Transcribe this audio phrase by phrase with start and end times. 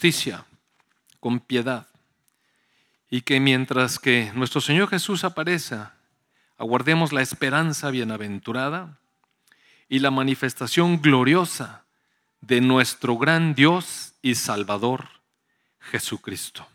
[0.00, 0.46] justicia,
[1.20, 1.86] con piedad.
[3.10, 5.94] Y que mientras que nuestro Señor Jesús aparezca,
[6.56, 8.98] aguardemos la esperanza bienaventurada
[9.90, 11.84] y la manifestación gloriosa
[12.40, 15.06] de nuestro gran Dios y Salvador
[15.80, 16.66] Jesucristo.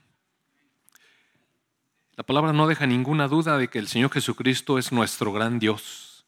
[2.18, 6.26] La palabra no deja ninguna duda de que el Señor Jesucristo es nuestro gran Dios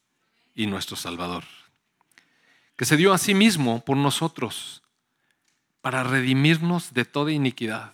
[0.52, 1.44] y nuestro Salvador,
[2.76, 4.82] que se dio a sí mismo por nosotros
[5.80, 7.92] para redimirnos de toda iniquidad,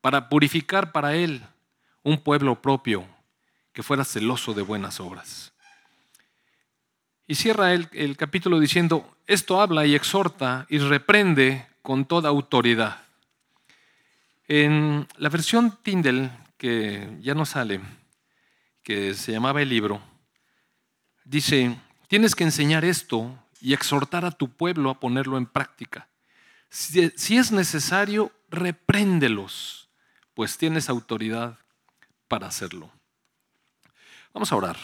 [0.00, 1.42] para purificar para Él
[2.02, 3.06] un pueblo propio
[3.72, 5.52] que fuera celoso de buenas obras.
[7.26, 13.02] Y cierra el, capítulo diciendo, esto habla y exhorta y reprende con toda autoridad.
[14.48, 17.80] En la versión Tyndale que ya no sale,
[18.82, 20.02] que se llamaba el libro,
[21.24, 21.76] dice,
[22.08, 26.08] tienes que enseñar esto y exhortar a tu pueblo a ponerlo en práctica.
[26.74, 29.90] Si, es necesario, repréndelos,
[30.32, 31.58] pues tienes autoridad
[32.28, 32.90] para hacerlo.
[34.32, 34.78] Vamos a orar.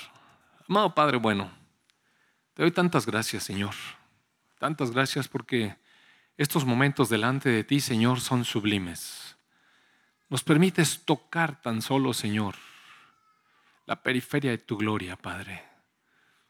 [0.69, 1.51] Amado Padre bueno,
[2.53, 3.75] te doy tantas gracias, Señor.
[4.59, 5.79] Tantas gracias porque
[6.37, 9.39] estos momentos delante de ti, Señor, son sublimes.
[10.29, 12.57] Nos permites tocar tan solo, Señor,
[13.87, 15.65] la periferia de tu gloria, Padre.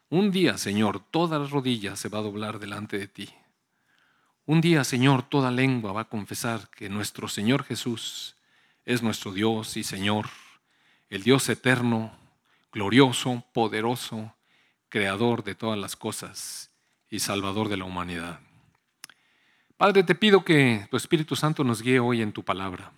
[0.09, 3.33] Un día, Señor, toda rodilla se va a doblar delante de ti.
[4.49, 8.35] Un día, Señor, toda lengua va a confesar que nuestro Señor Jesús
[8.87, 10.31] es nuestro Dios y Señor,
[11.11, 12.17] el Dios eterno,
[12.73, 14.35] glorioso, poderoso,
[14.89, 16.71] creador de todas las cosas
[17.11, 18.41] y salvador de la humanidad.
[19.77, 22.93] Padre, te pido que tu Espíritu Santo nos guíe hoy en tu palabra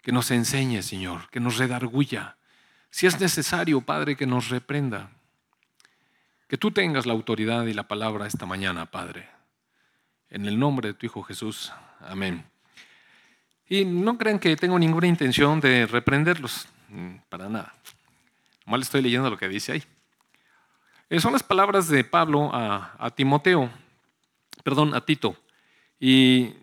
[0.00, 2.36] que nos enseñe, Señor, que nos redarguya.
[2.88, 5.10] Si es necesario, Padre, que nos reprenda.
[6.46, 9.31] Que tú tengas la autoridad y la palabra esta mañana, Padre.
[10.32, 11.70] En el nombre de tu Hijo Jesús.
[12.00, 12.42] Amén.
[13.68, 17.74] Y no crean que tengo ninguna intención de reprenderlos, mm, para nada.
[18.64, 19.82] Mal estoy leyendo lo que dice ahí.
[21.10, 23.70] Eh, son las palabras de Pablo a, Timoteo,
[24.64, 25.36] perdón, a Tito.
[26.00, 26.54] Y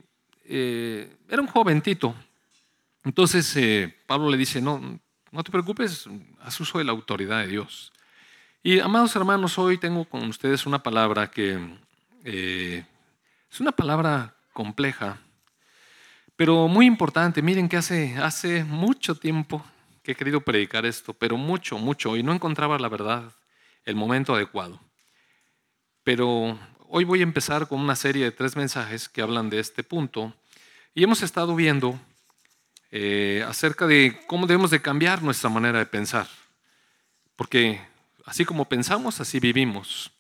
[0.46, 2.16] eh, era un joven Tito,
[3.04, 6.10] entonces eh, Pablo le dice, no, no te preocupes,
[6.42, 7.94] haz uso de la autoridad de Dios.
[8.64, 11.78] Y amados hermanos, hoy tengo con ustedes una palabra que
[13.52, 15.18] es una palabra compleja,
[16.36, 17.42] pero muy importante.
[17.42, 19.66] Miren que hace, mucho tiempo
[20.04, 23.34] que he querido predicar esto, pero mucho, mucho, y no encontraba la verdad,
[23.86, 24.80] el momento adecuado.
[26.04, 29.84] Pero hoy voy a empezar con una serie de tres mensajes que hablan de este
[29.84, 30.34] punto,
[30.94, 32.00] y hemos estado viendo
[32.92, 36.28] eh, acerca de cómo debemos de cambiar nuestra manera de pensar.
[37.36, 37.82] Porque
[38.26, 40.12] así como pensamos, así vivimos.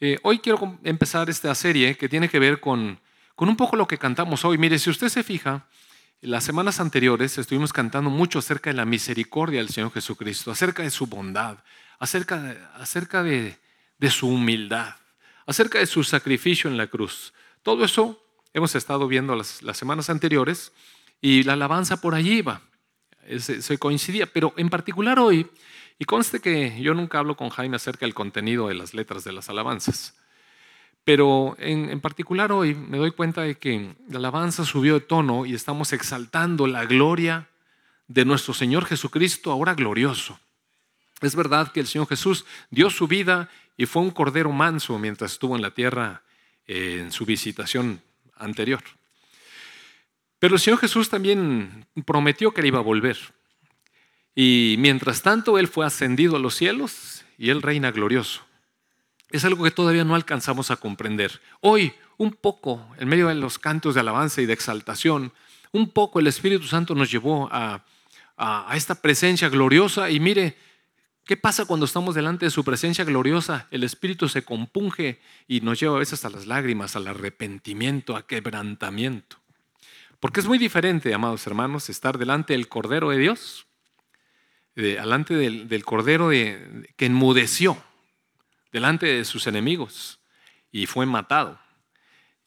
[0.00, 3.00] Eh, hoy quiero empezar esta serie que tiene que ver con,
[3.34, 4.56] con un poco lo que cantamos hoy.
[4.56, 5.66] Mire, si usted se fija,
[6.20, 10.90] las semanas anteriores estuvimos cantando mucho acerca de la misericordia del Señor Jesucristo, acerca de
[10.90, 11.58] su bondad,
[11.98, 13.58] acerca, acerca de,
[13.98, 14.94] de su humildad,
[15.46, 17.32] acerca de su sacrificio en la cruz.
[17.62, 18.22] Todo eso
[18.54, 20.72] hemos estado viendo las, semanas anteriores
[21.20, 22.62] y la alabanza por allí iba,
[23.38, 25.48] se, coincidía, pero en particular hoy,
[25.98, 29.32] y conste que yo nunca hablo con Jaime acerca del contenido de las letras de
[29.32, 30.14] las alabanzas,
[31.04, 35.54] pero en, particular hoy me doy cuenta de que la alabanza subió de tono y
[35.54, 37.48] estamos exaltando la gloria
[38.08, 40.38] de nuestro Señor Jesucristo, ahora glorioso.
[41.22, 43.48] Es verdad que el Señor Jesús dio su vida
[43.78, 46.22] y fue un cordero manso mientras estuvo en la tierra
[46.66, 48.02] eh, en su visitación
[48.36, 48.82] anterior.
[50.38, 53.16] Pero el Señor Jesús también prometió que él iba a volver.
[54.40, 58.42] Y mientras tanto, Él fue ascendido a los cielos y Él reina glorioso.
[59.30, 61.40] Es algo que todavía no alcanzamos a comprender.
[61.60, 65.32] Hoy, un poco, en medio de los cantos de alabanza y de exaltación,
[65.72, 67.84] un poco el Espíritu Santo nos llevó a,
[68.36, 70.56] a, esta presencia gloriosa y mire,
[71.24, 73.66] ¿qué pasa cuando estamos delante de su presencia gloriosa?
[73.72, 78.24] El Espíritu se compunge y nos lleva a veces a las lágrimas, al arrepentimiento, a
[78.24, 79.38] quebrantamiento.
[80.20, 83.67] Porque es muy diferente, amados hermanos, estar delante del Cordero de Dios,
[84.82, 87.82] delante del, Cordero de, que enmudeció,
[88.72, 90.20] delante de sus enemigos
[90.70, 91.58] y fue matado.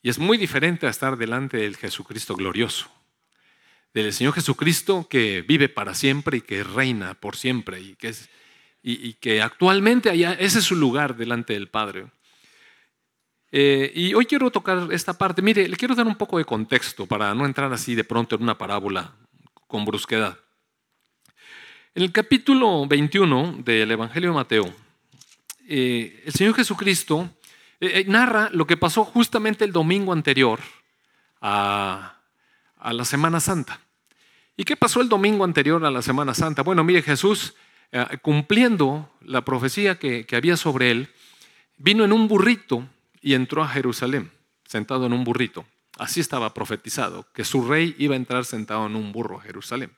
[0.02, 2.90] Y es muy diferente a estar delante del Jesucristo glorioso,
[3.94, 10.10] del Señor Jesucristo que vive para siempre y que reina por siempre y que, actualmente
[10.40, 12.06] ese es su lugar delante del Padre.
[13.52, 15.42] Eh, y hoy quiero tocar esta parte.
[15.42, 18.44] Mire, le quiero dar un poco de contexto para no entrar así de pronto en
[18.44, 19.14] una parábola
[19.68, 20.40] con brusquedad.
[21.94, 24.74] En el capítulo 21 del Evangelio de Mateo,
[25.68, 27.30] eh, el Señor Jesucristo
[27.82, 30.62] eh, narra lo que pasó justamente el domingo anterior
[31.42, 32.16] a,
[32.82, 33.82] la Semana Santa.
[34.56, 36.64] ¿Y qué pasó el domingo anterior a la Semana Santa?
[36.64, 37.56] Bueno, mire, Jesús,
[37.92, 41.10] eh, cumpliendo la profecía que, que había sobre él,
[41.76, 42.88] vino en un burrito
[43.22, 44.32] y entró a Jerusalén,
[44.64, 45.66] sentado en un burrito.
[45.98, 49.92] Así estaba profetizado, que su rey iba a entrar sentado en un burro a Jerusalén.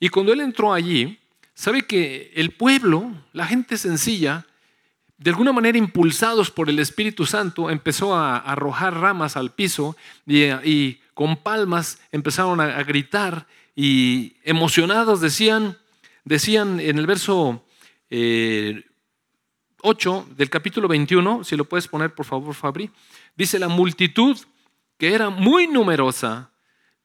[0.00, 1.18] Y cuando él entró allí,
[1.54, 4.46] sabe que el pueblo, la gente sencilla,
[5.18, 9.96] de alguna manera impulsados por el Espíritu Santo, empezó a arrojar ramas al piso
[10.26, 15.78] y, con palmas empezaron a, gritar y emocionados decían,
[16.24, 17.64] decían en el verso
[18.10, 18.84] 8 eh,
[20.36, 22.90] del capítulo 21, si lo puedes poner por favor Fabri,
[23.34, 24.36] dice la multitud
[24.98, 26.50] que era muy numerosa,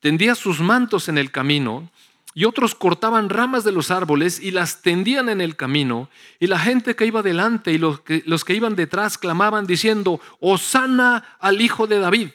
[0.01, 1.89] tendía sus mantos en el camino
[2.33, 6.59] y otros cortaban ramas de los árboles y las tendían en el camino, y la
[6.59, 11.99] gente que iba delante y los que, iban detrás clamaban diciendo, Osana al Hijo de
[11.99, 12.29] David,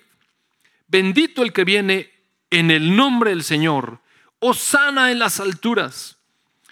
[0.89, 2.11] bendito el que viene
[2.51, 4.01] en el nombre del Señor,
[4.39, 6.17] Osana en las alturas.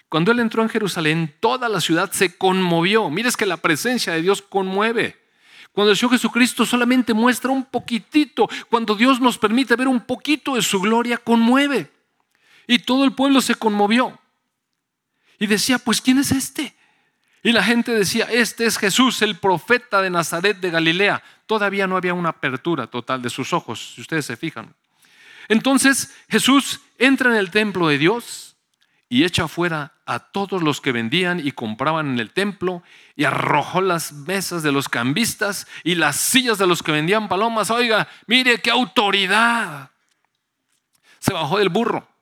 [0.09, 3.11] Cuando él entró en Jerusalén, toda la ciudad se conmovió.
[3.11, 5.19] Mires que la presencia de Dios conmueve.
[5.73, 10.55] Cuando el Señor Jesucristo solamente muestra un poquitito, cuando Dios nos permite ver un poquito
[10.55, 11.91] de su gloria, conmueve.
[12.67, 14.19] Y todo el pueblo se conmovió.
[15.39, 16.75] Y decía, pues ¿quién es este?
[17.43, 21.23] Y la gente decía, este es Jesús, el profeta de Nazaret de Galilea.
[21.47, 24.75] Todavía no había una apertura total de sus ojos, si ustedes se fijan.
[25.49, 28.57] Entonces Jesús entra en el templo de Dios
[29.11, 32.83] y echa fuera a todos los que vendían y compraban en el templo
[33.15, 37.71] y arrojó las mesas de los cambistas y las sillas de los que vendían palomas.
[37.71, 39.91] Oiga, mire qué autoridad.
[41.19, 42.14] Se bajó del burro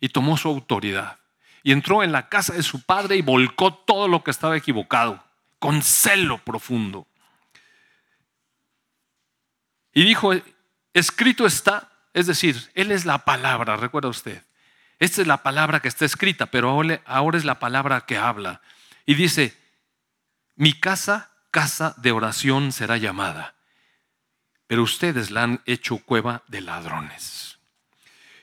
[0.00, 1.18] y tomó su autoridad.
[1.62, 5.22] Y entró en la casa de su padre y volcó todo lo que estaba equivocado,
[5.58, 7.06] con celo profundo.
[9.92, 10.32] Y dijo,
[10.94, 14.42] escrito está, es decir, Él es la palabra, recuerda usted.
[14.98, 16.70] Esta es la palabra que está escrita, pero
[17.06, 18.60] ahora es la palabra que habla.
[19.06, 19.56] Y dice,
[20.56, 23.54] mi casa, casa de oración será llamada,
[24.66, 27.39] pero ustedes la han hecho cueva de ladrones.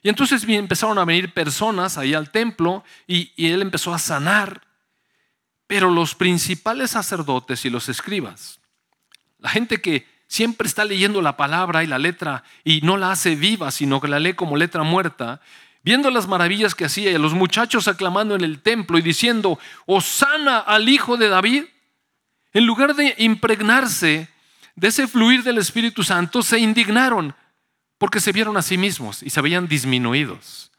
[0.03, 4.61] Y entonces empezaron a venir personas ahí al templo y, él empezó a sanar.
[5.67, 8.59] Pero los principales sacerdotes y los escribas,
[9.39, 13.35] la gente que siempre está leyendo la palabra y la letra y no la hace
[13.35, 15.41] viva, sino que la lee como letra muerta,
[15.83, 20.59] viendo las maravillas que hacía y los muchachos aclamando en el templo y diciendo, Osana
[20.59, 21.63] al Hijo de David,
[22.53, 24.29] en lugar de impregnarse
[24.75, 27.35] de ese fluir del Espíritu Santo, se indignaron
[27.97, 30.71] porque se vieron a sí mismos y se veían disminuidos.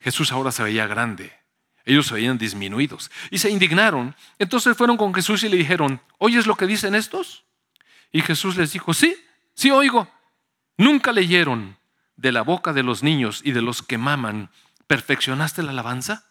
[0.00, 1.32] Jesús ahora se veía grande.
[1.84, 4.14] Ellos se veían disminuidos y se indignaron.
[4.38, 7.44] Entonces fueron con Jesús y le dijeron, ¿oyes lo que dicen estos?
[8.12, 9.16] Y Jesús les dijo, sí,
[9.54, 10.08] sí oigo.
[10.76, 11.78] Nunca leyeron
[12.16, 14.50] de la boca de los niños y de los que maman,
[14.86, 16.26] ¿perfeccionaste la alabanza?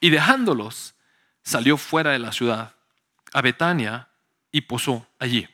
[0.00, 0.94] Y dejándolos,
[1.42, 2.74] salió fuera de la ciudad,
[3.32, 4.08] a Betania,
[4.50, 5.46] y posó allí.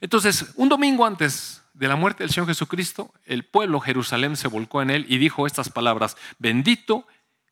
[0.00, 4.82] Entonces, un domingo antes de la muerte del Señor Jesucristo, el pueblo Jerusalén se volcó
[4.82, 7.06] en él y dijo estas palabras, bendito,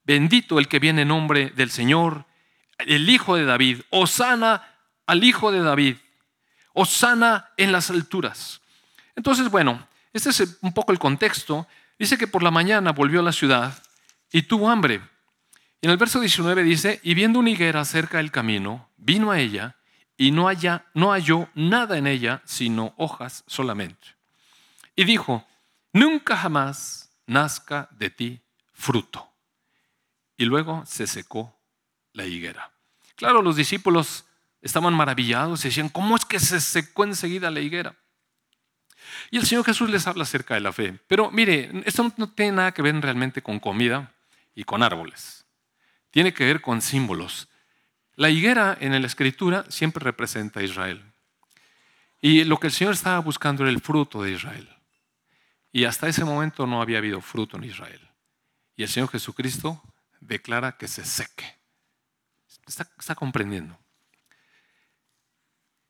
[0.05, 2.27] bendito el que viene en nombre del Señor,
[2.79, 4.63] el Hijo de David, Osana
[5.07, 5.97] al Hijo de David,
[6.73, 8.61] Osana en las alturas.
[9.17, 11.67] Entonces, bueno, este es un poco el contexto.
[11.99, 13.83] Dice que por la mañana volvió a la ciudad
[14.33, 15.01] y tuvo hambre.
[15.81, 19.39] Y en el verso 19 dice, y viendo una higuera cerca del camino, vino a
[19.39, 19.77] ella
[20.21, 24.07] y no, haya, no halló nada en ella sino hojas solamente.
[24.95, 25.47] Y dijo,
[25.95, 28.43] nunca jamás nazca de ti
[28.75, 29.33] fruto.
[30.37, 31.59] Y luego se secó
[32.13, 32.71] la higuera.
[33.17, 34.27] Claro, los discípulos
[34.61, 37.97] estaban maravillados y decían, ¿cómo es que se secó enseguida la higuera?
[39.31, 40.99] Y el Señor Jesús les habla acerca de la fe.
[41.09, 44.13] Pero mire, esto no tiene nada que ver realmente con comida
[44.55, 45.47] y con árboles.
[46.11, 47.49] Tiene que ver con símbolos.
[48.21, 51.03] La higuera en la escritura siempre representa a Israel.
[52.21, 54.69] Y lo que el Señor estaba buscando era el fruto de Israel.
[55.73, 58.11] Y hasta ese momento no había habido fruto en Israel.
[58.77, 59.83] Y el Señor Jesucristo
[60.21, 61.47] declara que se seque.
[62.67, 63.79] Está, comprendiendo.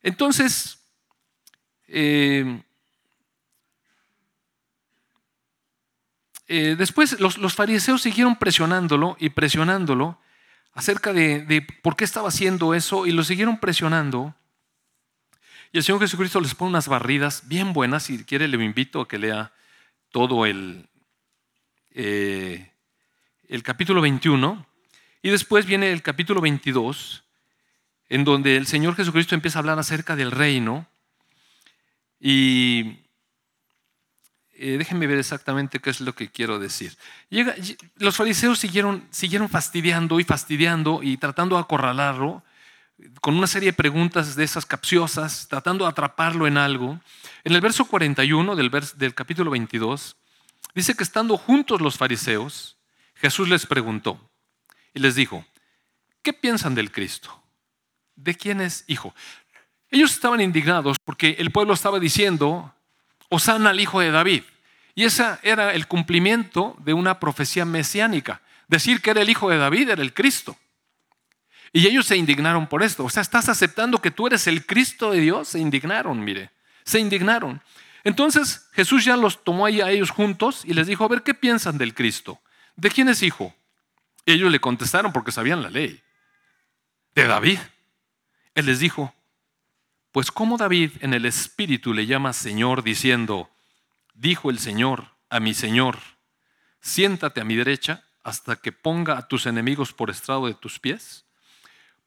[0.01, 0.79] Entonces,
[1.89, 2.63] eh,
[6.47, 10.21] eh, después los, los, fariseos siguieron presionándolo y presionándolo
[10.73, 14.35] acerca de, por qué estaba haciendo eso y lo siguieron presionando.
[15.73, 18.05] Y el Señor Jesucristo les pone unas barridas bien buenas.
[18.05, 19.53] Si quiere, le invito a que lea
[20.11, 20.89] todo el,
[21.93, 22.73] eh,
[23.49, 24.67] el capítulo 21.
[25.23, 27.25] Y después viene el capítulo 22,
[28.09, 30.87] en donde el Señor Jesucristo empieza a hablar acerca del reino.
[32.19, 33.00] Y
[34.63, 36.95] eh, déjenme ver exactamente qué es lo que quiero decir.
[37.97, 42.43] Los fariseos siguieron, siguieron fastidiando y fastidiando y tratando de acorralarlo
[43.23, 47.01] con una serie de preguntas de esas capciosas, tratando de atraparlo en algo.
[47.43, 50.17] En el verso 41 del, del capítulo 22,
[50.75, 52.77] dice que estando juntos los fariseos,
[53.15, 54.21] Jesús les preguntó
[54.93, 55.47] y les dijo,
[56.21, 57.43] ¿qué piensan del Cristo?
[58.15, 59.15] ¿De quién es hijo?
[59.91, 62.75] Ellos estaban indignados porque el pueblo estaba diciendo,
[63.31, 64.43] Osana al hijo de David.
[64.95, 68.43] Y ese era el cumplimiento de una profecía mesiánica.
[68.69, 70.59] Decir que era el hijo de David era el Cristo.
[71.73, 73.05] Y ellos se indignaron por esto.
[73.05, 75.49] O sea, estás aceptando que tú eres el Cristo de Dios.
[75.49, 76.51] Se indignaron, mire.
[76.85, 77.63] Se indignaron.
[78.05, 81.35] Entonces Jesús ya los tomó ahí a ellos juntos y les dijo, a ver, ¿qué
[81.35, 82.41] piensan del Cristo?
[82.77, 83.55] ¿De quién es hijo?
[84.27, 86.01] ellos le contestaron porque sabían la ley.
[87.15, 87.59] De David.
[88.55, 89.15] Él les dijo,
[90.13, 93.51] pues como David en el Espíritu le llama Señor diciendo,
[94.15, 95.99] dijo el Señor a mi Señor,
[96.81, 101.25] siéntate a mi derecha hasta que ponga a tus enemigos por estrado de tus pies.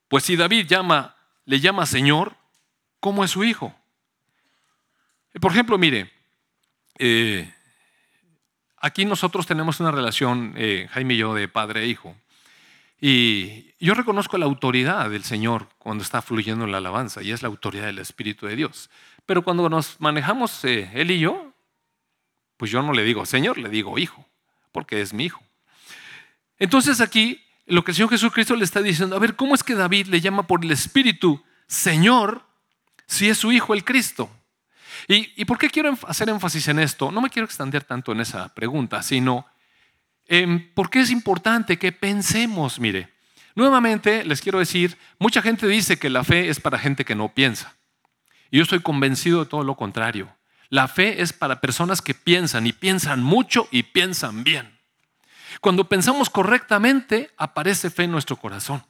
[0.08, 2.36] Pues si David llama, le llama Señor,
[3.00, 3.76] ¿cómo es su hijo?
[5.42, 6.12] Por ejemplo, mire,
[7.00, 7.52] eh,
[8.78, 12.16] aquí nosotros tenemos una relación, eh, Jaime y yo, de padre e hijo.
[13.06, 17.42] Y yo reconozco la autoridad del Señor cuando está fluyendo en la alabanza, y es
[17.42, 18.90] la autoridad del Espíritu de Dios.
[19.26, 21.54] Pero cuando nos manejamos eh, él y yo,
[22.56, 24.26] pues yo no le digo Señor, le digo hijo,
[24.72, 25.44] porque es mi hijo.
[26.58, 29.76] Entonces aquí lo que el Señor Jesucristo le está diciendo, a ver, ¿cómo es que
[29.76, 32.46] David le llama por el Espíritu Señor
[33.06, 34.32] si es su hijo el Cristo?
[35.10, 37.12] ¿Y, y por qué quiero hacer énfasis en esto?
[37.12, 39.46] No me quiero extender tanto en esa pregunta, sino
[40.28, 42.80] Em, ¿Por qué es importante que pensemos?
[42.80, 43.10] Mire,
[43.56, 47.34] nuevamente les quiero decir, mucha gente dice que la fe es para gente que no
[47.34, 47.76] piensa.
[48.50, 50.36] Y yo estoy convencido de todo lo contrario.
[50.70, 54.80] La fe es para personas que piensan y piensan mucho y piensan bien.
[55.62, 58.84] Cuando pensamos correctamente, aparece fe en nuestro corazón.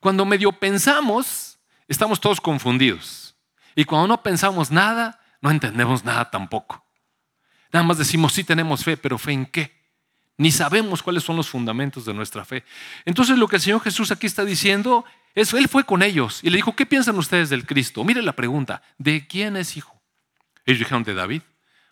[0.00, 1.58] Cuando medio pensamos,
[1.88, 3.36] estamos todos confundidos.
[3.74, 6.84] Y cuando no pensamos nada, no entendemos nada tampoco.
[7.72, 9.81] Nada más decimos, sí tenemos fe, pero fe en qué?
[10.36, 12.64] Ni sabemos cuáles son los fundamentos de nuestra fe.
[13.04, 16.50] Entonces lo que el Señor Jesús aquí está diciendo es, Él fue con ellos y
[16.50, 18.04] le dijo, ¿qué piensan ustedes del Cristo?
[18.04, 20.00] Mire la pregunta, ¿de quién es hijo?
[20.64, 21.42] Ellos dijeron, de David.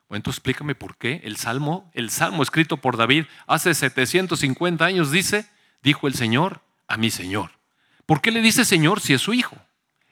[0.08, 5.12] Bueno, entonces explícame por qué el Salmo, el Salmo escrito por David hace 750 años
[5.12, 5.48] dice,
[5.82, 7.52] dijo el Señor a mi Señor.
[8.06, 9.56] ¿Por qué le dice Señor si es su hijo?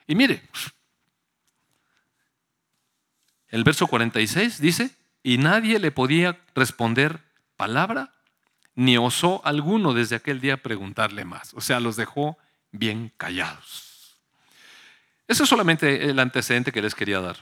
[0.07, 0.41] Y mire,
[3.49, 7.19] el verso 46 dice, y nadie le podía responder
[7.57, 8.13] palabra
[8.75, 11.53] ni osó alguno desde aquel día preguntarle más.
[11.53, 12.37] O sea, los dejó
[12.71, 14.17] bien callados.
[15.27, 17.37] Eso es solamente el antecedente que les quería dar.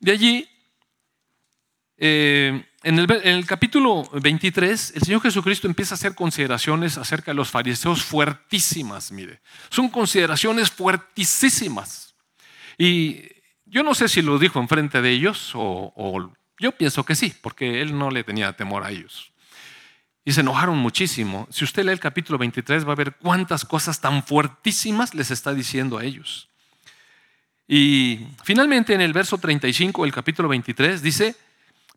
[0.00, 0.48] De allí,
[1.96, 7.50] eh, en, el, capítulo 23, el Señor Jesucristo empieza a hacer consideraciones acerca de los
[7.50, 9.40] fariseos fuertísimas, mire.
[9.68, 12.14] Son consideraciones fuertísimas.
[12.78, 13.24] Y
[13.66, 17.82] yo no sé si lo dijo enfrente de ellos o yo pienso que sí, porque
[17.82, 19.32] él no le tenía temor a ellos.
[20.24, 21.46] Y se enojaron muchísimo.
[21.50, 25.54] Si usted lee el capítulo 23 va a ver cuántas cosas tan fuertísimas les está
[25.54, 26.48] diciendo a ellos.
[27.66, 31.36] Y finalmente en el verso 35 del capítulo 23 dice,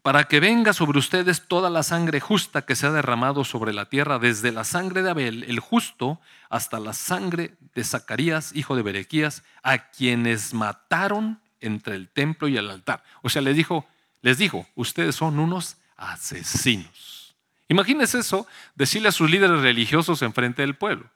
[0.01, 3.86] para que venga sobre ustedes toda la sangre justa que se ha derramado sobre la
[3.86, 8.82] tierra, desde la sangre de Abel, el justo, hasta la sangre de Zacarías, hijo de
[8.82, 13.04] Berequías, a quienes mataron entre el templo y el altar.
[13.22, 13.86] O sea, les dijo,
[14.22, 17.11] les dijo, ustedes son unos asesinos.
[17.72, 21.10] Imagínense eso, decirle a sus líderes religiosos en frente del pueblo.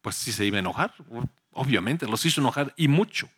[0.00, 0.94] Pues sí se iba a enojar,
[1.50, 3.28] obviamente, los hizo enojar y mucho.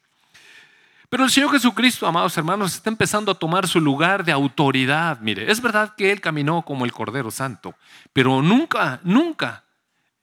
[1.09, 5.21] Pero el Señor Jesucristo, amados hermanos, está empezando a tomar su lugar de autoridad.
[5.21, 7.75] Mire, es verdad que Él caminó como el Cordero Santo,
[8.13, 9.65] pero nunca, nunca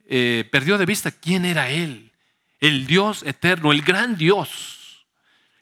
[0.06, 2.12] eh, perdió de vista quién era Él.
[2.60, 5.08] El Dios eterno, el gran Dios,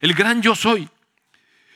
[0.02, 0.90] el gran yo soy.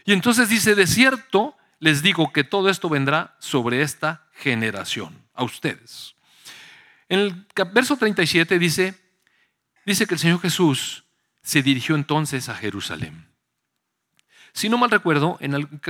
[0.04, 5.44] Y entonces dice, de cierto, les digo que todo esto vendrá sobre esta generación, a
[5.44, 6.16] ustedes.
[7.10, 8.98] En el verso 37 dice,
[9.86, 11.04] dice que el Señor Jesús
[11.42, 13.28] se dirigió entonces a Jerusalén.
[14.54, 15.38] Si no mal recuerdo,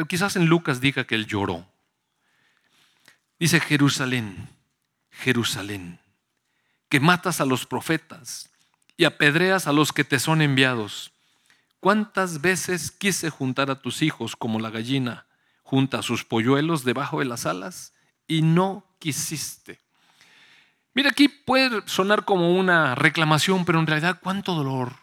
[0.08, 1.72] quizás en Lucas diga que él lloró.
[3.38, 4.50] Dice Jerusalén,
[5.12, 6.00] Jerusalén,
[6.90, 8.50] que matas a los profetas
[8.98, 11.12] y apedreas a los que te son enviados.
[11.80, 15.28] ¿Cuántas veces quise juntar a tus hijos como la gallina
[15.74, 17.96] junta sus polluelos debajo de las alas
[18.28, 19.80] y no quisiste.
[20.94, 24.94] Mira, aquí puede sonar como una reclamación, pero en realidad cuánto dolor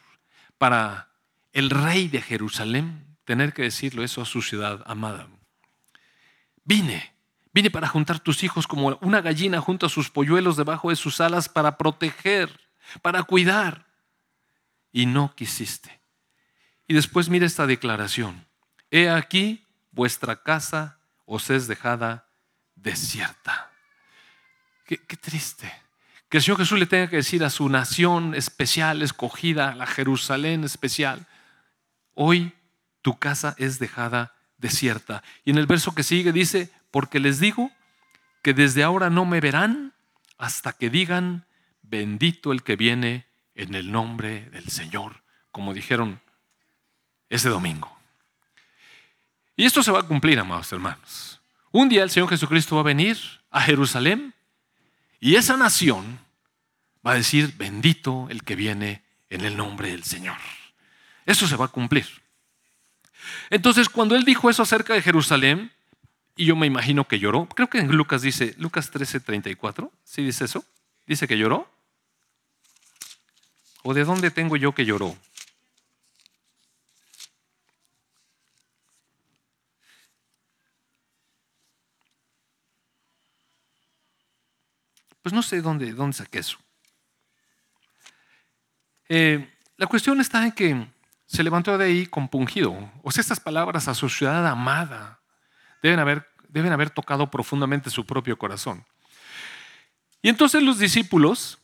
[0.58, 1.08] para
[1.52, 5.26] el rey de Jerusalén tener que decirlo eso a su ciudad amada.
[6.62, 7.14] vine,
[7.52, 11.48] vine para juntar tus hijos como una gallina junta sus polluelos debajo de sus alas
[11.48, 12.48] para proteger,
[13.02, 13.86] para cuidar.
[14.92, 16.00] Y no quisiste.
[16.86, 18.46] Y después mire esta declaración.
[18.92, 22.26] He aquí, vuestra casa os es dejada
[22.74, 23.70] desierta.
[24.84, 25.72] Qué, triste
[26.28, 30.64] que el Señor Jesús le tenga que decir a su nación especial, escogida, la Jerusalén
[30.64, 31.26] especial,
[32.14, 32.52] hoy
[33.02, 35.22] tu casa es dejada desierta.
[35.44, 37.70] Y en el verso que sigue dice, porque les digo
[38.42, 39.92] que desde ahora no me verán
[40.38, 41.46] hasta que digan,
[41.82, 46.20] bendito el que viene en el nombre del Señor, como dijeron
[47.28, 47.99] ese domingo.
[49.60, 51.38] Y esto se va a cumplir, amados hermanos.
[51.70, 53.18] Un día el Señor Jesucristo va a venir
[53.50, 54.32] a Jerusalén
[55.20, 56.18] y esa nación
[57.06, 60.38] va a decir, bendito el que viene en el nombre del Señor.
[61.26, 62.06] Eso se va a cumplir.
[63.50, 65.70] Entonces, cuando él dijo eso acerca de Jerusalén,
[66.36, 70.22] y yo me imagino que lloró, creo que en Lucas dice, Lucas 13, 34, ¿sí
[70.22, 70.64] dice eso?
[71.06, 71.70] ¿Dice que lloró?
[73.82, 75.18] ¿O de dónde tengo yo que lloró?
[85.22, 86.58] Pues no sé dónde, dónde saqué eso.
[89.08, 90.86] Eh, la cuestión está en que
[91.26, 92.90] se levantó de ahí compungido.
[93.02, 95.20] O sea, estas palabras a su ciudad amada
[95.82, 98.84] deben haber, deben haber tocado profundamente su propio corazón.
[100.22, 101.58] Y entonces los discípulos,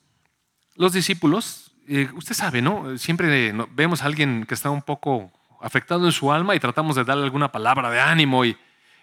[0.74, 2.96] los discípulos, eh, usted sabe, ¿no?
[2.98, 7.04] Siempre vemos a alguien que está un poco afectado en su alma y tratamos de
[7.04, 8.56] darle alguna palabra de ánimo y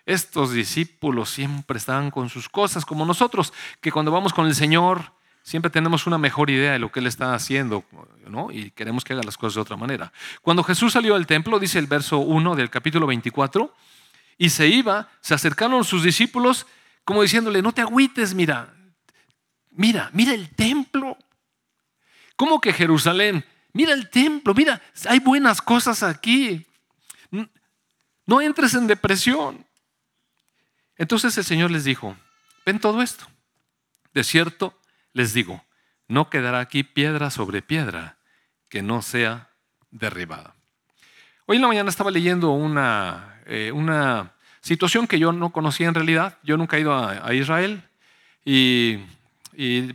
[0.05, 5.13] estos discípulos siempre estaban con sus cosas, como nosotros, que cuando vamos con el Señor
[5.43, 7.83] siempre tenemos una mejor idea de lo que Él está haciendo
[8.27, 8.51] ¿no?
[8.51, 10.11] y queremos que haga las cosas de otra manera.
[10.41, 13.73] Cuando Jesús salió del templo, dice el verso 1 del capítulo 24,
[14.37, 16.65] y se iba, se acercaron sus discípulos
[17.05, 18.73] como diciéndole, no te agüites, mira,
[19.71, 21.17] mira, mira el templo.
[22.35, 23.45] ¿Cómo que Jerusalén?
[23.73, 26.65] Mira el templo, mira, hay buenas cosas aquí.
[28.25, 29.65] No entres en depresión.
[30.97, 32.15] Entonces el Señor les dijo,
[32.65, 33.25] ven todo esto.
[34.13, 34.79] De cierto,
[35.13, 35.63] les digo,
[36.07, 38.17] no quedará aquí piedra sobre piedra
[38.69, 39.49] que no sea
[39.91, 40.55] derribada.
[41.45, 45.95] Hoy en la mañana estaba leyendo una, eh, una situación que yo no conocía en
[45.95, 46.37] realidad.
[46.43, 47.83] Yo nunca he ido a, Israel
[48.45, 48.97] y,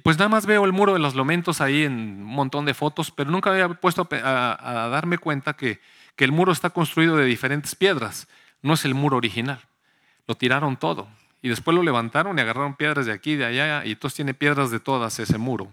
[0.03, 3.11] pues nada más veo el muro de los lamentos ahí en un montón de fotos,
[3.11, 5.81] pero nunca había puesto a, a darme cuenta que,
[6.17, 8.29] que el muro está construido de diferentes piedras.
[8.63, 9.61] No es el muro original
[10.29, 11.09] lo tiraron todo.
[11.43, 14.71] Y después lo levantaron y agarraron piedras de aquí de allá, y entonces tiene piedras
[14.71, 15.73] de todas ese muro.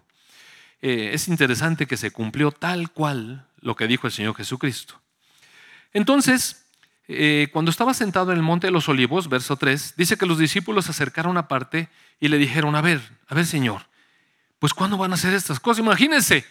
[0.82, 5.00] Eh, es interesante que se cumplió tal cual lo que dijo el Señor Jesucristo.
[5.94, 6.66] Entonces,
[7.08, 10.38] eh, cuando estaba sentado en el monte de los olivos, verso 3, dice que los
[10.38, 11.90] discípulos se acercaron aparte
[12.20, 13.84] y le dijeron, a ver, a ver Señor,
[14.60, 15.84] pues ¿cuándo van a hacer estas cosas?
[15.84, 16.46] Imagínense,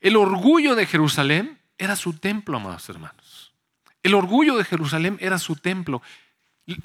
[0.00, 3.52] el orgullo de Jerusalén era su templo, amados hermanos.
[4.02, 6.02] El orgullo de Jerusalén era su templo.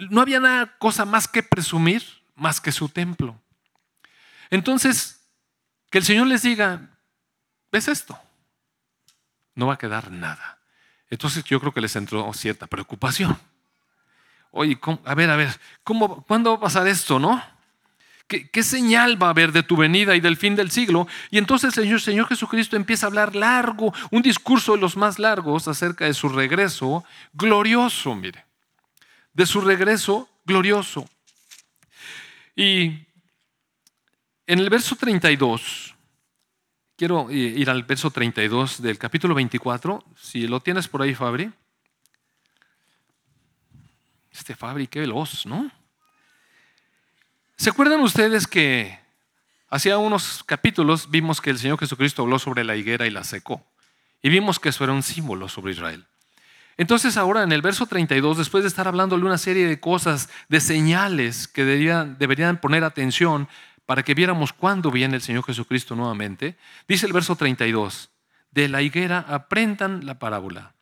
[0.09, 2.03] No había nada cosa más que presumir
[2.35, 3.39] más que su templo.
[4.49, 5.21] Entonces,
[5.89, 6.89] que el Señor les diga,
[7.71, 8.19] ¿ves esto?
[9.55, 10.59] No va a quedar nada.
[11.09, 13.37] Entonces yo creo que les entró cierta preocupación.
[14.51, 17.41] Oye, a ver, a ver, ¿cómo, ¿cuándo va a pasar esto, no?
[18.27, 21.07] ¿Qué, ¿Qué, señal va a haber de tu venida y del fin del siglo?
[21.29, 25.19] Y entonces el Señor, Señor Jesucristo empieza a hablar largo, un discurso de los más
[25.19, 28.45] largos acerca de su regreso glorioso, mire
[29.35, 31.07] de su regreso glorioso.
[32.55, 33.05] Y
[34.47, 35.93] en el verso 32,
[36.95, 41.51] quiero ir al verso 32 del capítulo 24, si lo tienes por ahí, Fabri.
[44.31, 45.69] Este Fabri, qué veloz, ¿no?
[47.57, 48.99] ¿Se acuerdan ustedes que
[49.69, 53.65] hacía unos capítulos vimos que el Señor Jesucristo habló sobre la higuera y la secó?
[54.21, 56.05] Y vimos que eso era un símbolo sobre Israel.
[56.77, 60.59] Entonces ahora en el verso 32, después de estar hablándole una serie de cosas, de
[60.59, 63.47] señales que deberían, deberían poner atención
[63.85, 66.57] para que viéramos cuándo viene el Señor Jesucristo nuevamente,
[66.88, 68.09] dice el verso 32,
[68.51, 70.73] de la higuera aprendan la parábola.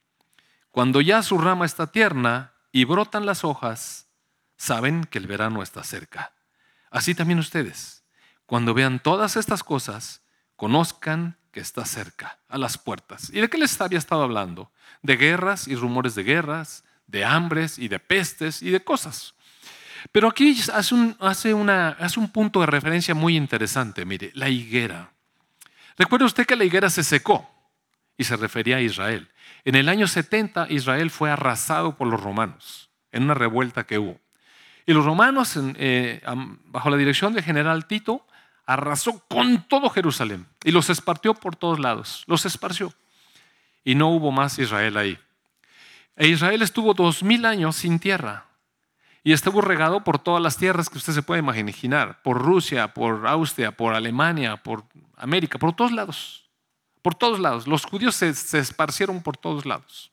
[0.72, 4.08] Cuando ya su rama está tierna y brotan las hojas,
[4.58, 6.34] saben que el verano está cerca.
[6.90, 8.04] Así también ustedes,
[8.48, 10.23] cuando vean todas estas cosas,
[10.64, 13.30] conozcan que está cerca, a las puertas.
[13.34, 14.72] ¿Y de qué les había estado hablando?
[15.02, 19.34] De guerras y rumores de guerras, de hambres y de pestes y de cosas.
[20.14, 24.48] Pero aquí hace un, hace una, hace un punto de referencia muy interesante, mire, la
[24.48, 25.12] higuera.
[25.98, 27.46] Recuerde usted que la higuera se secó
[28.16, 29.30] y se refería a Israel.
[29.66, 34.18] En el año 70 Israel fue arrasado por los romanos en una revuelta que hubo.
[34.86, 36.22] Y los romanos, eh,
[36.68, 38.26] bajo la dirección del general Tito,
[38.66, 42.94] arrasó con todo Jerusalén y los esparció por todos lados, los esparció.
[43.84, 45.20] Y no hubo más Israel ahí.
[46.16, 48.46] E Israel estuvo dos mil años sin tierra
[49.24, 53.26] y estuvo regado por todas las tierras que usted se puede imaginar, por Rusia, por
[53.28, 54.84] Austria, por Alemania, por
[55.18, 56.50] América, por todos lados,
[57.02, 57.68] por todos lados.
[57.68, 60.12] Los judíos se, se esparcieron por todos lados.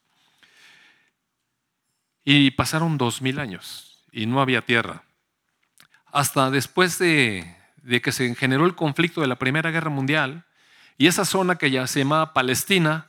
[2.24, 5.04] Y pasaron dos mil años y no había tierra.
[6.06, 7.56] Hasta después de,
[8.02, 10.44] que se generó el conflicto de la Primera Guerra Mundial,
[10.98, 13.08] y esa zona que ya se llamaba Palestina,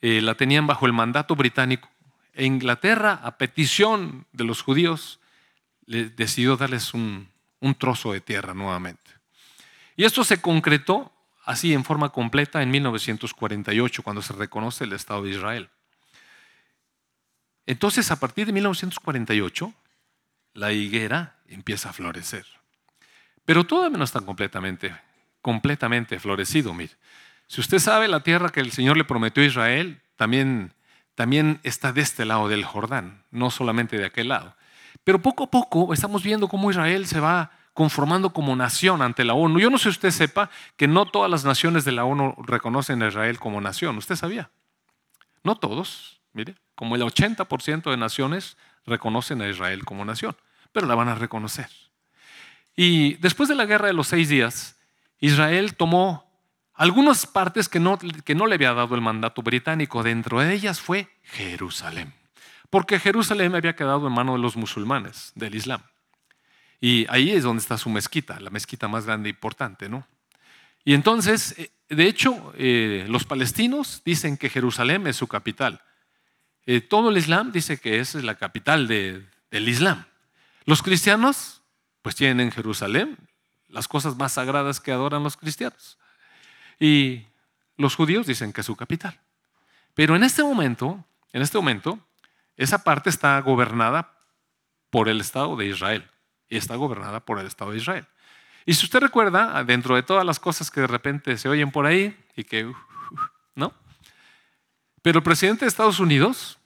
[0.00, 1.88] eh, la tenían bajo el mandato británico.
[2.32, 5.20] E Inglaterra, a petición de los judíos,
[5.86, 7.28] decidió darles un,
[7.60, 9.10] un trozo de tierra nuevamente.
[9.96, 11.12] Y esto se concretó
[11.44, 15.70] así en forma completa en 1948, cuando se reconoce el Estado de Israel.
[17.66, 19.72] Entonces, a partir de 1948,
[20.54, 22.46] la higuera empieza a florecer.
[23.46, 24.94] Pero todavía no está completamente,
[25.40, 26.74] completamente florecido.
[26.74, 26.92] Mire.
[27.46, 30.74] Si usted sabe, la tierra que el Señor le prometió a Israel también,
[31.14, 34.56] también está de este lado del Jordán, no solamente de aquel lado.
[35.04, 39.34] Pero poco a poco estamos viendo cómo Israel se va conformando como nación ante la
[39.34, 39.60] ONU.
[39.60, 43.02] Yo no sé si usted sepa que no todas las naciones de la ONU reconocen
[43.02, 43.96] a Israel como nación.
[43.98, 44.50] ¿Usted sabía?
[45.44, 48.56] No todos, mire, como el 80% de naciones
[48.86, 50.34] reconocen a Israel como nación,
[50.72, 51.68] pero la van a reconocer.
[52.76, 54.76] Y después de la guerra de los seis días,
[55.18, 56.26] Israel tomó
[56.74, 60.02] algunas partes que no, que no le había dado el mandato británico.
[60.02, 62.12] Dentro de ellas fue Jerusalén.
[62.68, 65.80] Porque Jerusalén había quedado en manos de los musulmanes, del Islam.
[66.80, 70.06] Y ahí es donde está su mezquita, la mezquita más grande e importante, ¿no?
[70.84, 75.82] Y entonces, eh, de hecho, eh, los palestinos dicen que Jerusalén es su capital.
[76.66, 80.04] Eh, todo el Islam dice que es la capital del Islam.
[80.64, 81.62] Los cristianos
[82.06, 83.18] pues tienen en Jerusalén
[83.66, 85.98] las cosas más sagradas que adoran los cristianos.
[86.78, 87.26] Y
[87.76, 89.18] los judíos dicen que es su capital.
[89.92, 91.98] Pero en este momento, en este momento,
[92.56, 94.12] esa parte está gobernada
[94.88, 96.08] por el Estado de Israel
[96.48, 98.06] y está gobernada por el Estado de Israel.
[98.66, 101.86] Y si usted recuerda, dentro de todas las cosas que de repente se oyen por
[101.86, 102.72] ahí y que,
[103.56, 103.74] ¿no?
[105.02, 106.60] Pero el presidente de Estados Unidos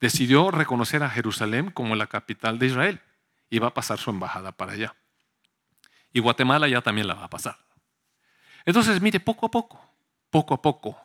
[0.00, 3.00] decidió reconocer a Jerusalén como la capital de Israel
[3.50, 4.94] y va a pasar su embajada para allá.
[6.12, 7.58] Y Guatemala ya también la va a pasar.
[8.64, 9.80] Entonces, mire, poco a poco,
[10.30, 10.98] poco a poco.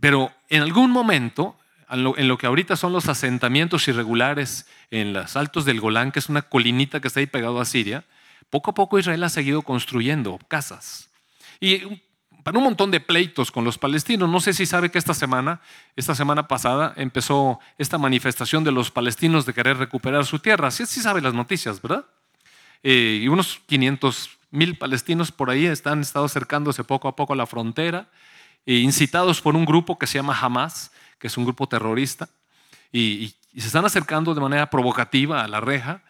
[0.00, 1.56] Pero en algún momento,
[1.90, 6.28] en lo, que ahorita son los asentamientos irregulares en los altos del Golán, que es
[6.28, 8.04] una colinita que está ahí pegado a Siria,
[8.50, 11.10] poco a poco Israel ha seguido construyendo casas.
[11.60, 12.02] Y
[12.44, 14.28] para un montón de pleitos con los palestinos.
[14.28, 15.60] No sé si sabe que esta semana,
[15.96, 20.70] esta semana pasada, empezó esta manifestación de los palestinos de querer recuperar su tierra.
[20.70, 22.04] Sí, sí sabe las noticias, ¿verdad?
[22.82, 27.36] Eh, y unos 500 mil palestinos por ahí están estado acercándose poco a poco a
[27.36, 28.08] la frontera,
[28.66, 32.28] e incitados por un grupo que se llama Hamas, que es un grupo terrorista,
[32.92, 36.02] y se están acercando de manera provocativa a la reja.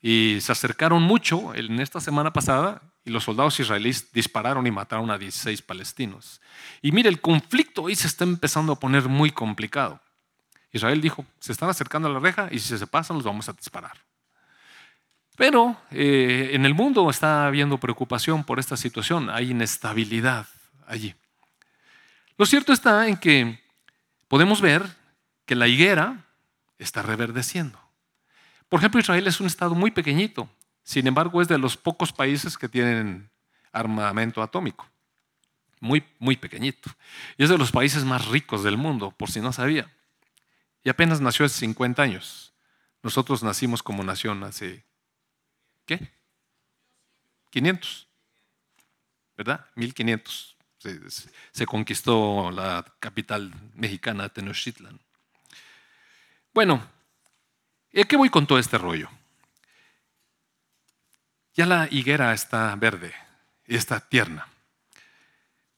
[0.00, 5.10] Y se acercaron mucho en esta semana pasada y los soldados israelíes dispararon y mataron
[5.10, 6.42] a 16 palestinos.
[6.82, 10.00] Y mire, el conflicto hoy se está empezando a poner muy complicado.
[10.72, 13.54] Israel dijo, se están acercando a la reja y si se pasan los vamos a
[13.54, 13.96] disparar.
[15.36, 20.46] Pero eh, en el mundo está habiendo preocupación por esta situación, hay inestabilidad
[20.86, 21.14] allí.
[22.36, 23.58] Lo cierto está en que
[24.28, 24.84] podemos ver
[25.46, 26.26] que la higuera
[26.78, 27.80] está reverdeciendo.
[28.68, 30.50] Por ejemplo, Israel es un estado muy pequeñito,
[30.88, 33.28] sin embargo, es de los pocos países que tienen
[33.72, 34.88] armamento atómico.
[35.80, 36.90] Muy, muy pequeñito.
[37.36, 39.94] Y es de los países más ricos del mundo, por si no sabía.
[40.82, 42.54] Y apenas nació hace 50 años.
[43.02, 44.82] Nosotros nacimos como nación hace,
[45.84, 46.10] ¿qué?
[47.50, 48.08] 500.
[49.36, 49.66] ¿Verdad?
[49.74, 50.56] 1500.
[50.78, 51.00] Se,
[51.52, 54.98] se conquistó la capital mexicana, Tenochtitlan.
[56.54, 56.82] Bueno,
[57.92, 59.10] ¿y qué voy con todo este rollo?
[61.58, 63.12] Ya la higuera está verde
[63.66, 64.46] y está tierna.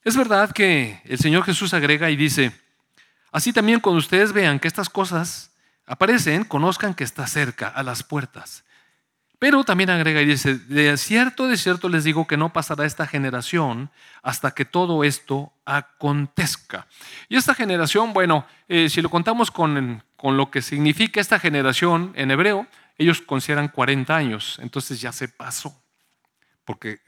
[0.04, 2.52] Es verdad que el Señor Jesús agrega y dice,
[3.32, 5.52] así también cuando ustedes vean que estas cosas
[5.86, 8.62] aparecen, conozcan que está cerca, a las puertas.
[9.38, 13.06] Pero también agrega y dice, de cierto, de cierto les digo que no pasará esta
[13.06, 13.90] generación
[14.22, 16.88] hasta que todo esto acontezca.
[17.30, 22.12] Y esta generación, bueno, eh, si lo contamos con, con lo que significa esta generación
[22.16, 22.66] en hebreo,
[23.00, 25.82] ellos consideran 40 años, entonces ya se pasó,
[26.66, 27.00] porque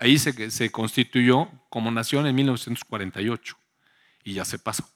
[0.00, 3.54] ahí se, constituyó como nación en 1948
[4.24, 4.88] y ya se pasó,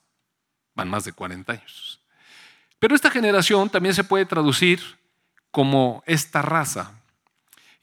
[0.74, 2.00] van más de 40 años.
[2.78, 4.80] Pero esta generación también se puede traducir
[5.50, 6.92] como esta raza.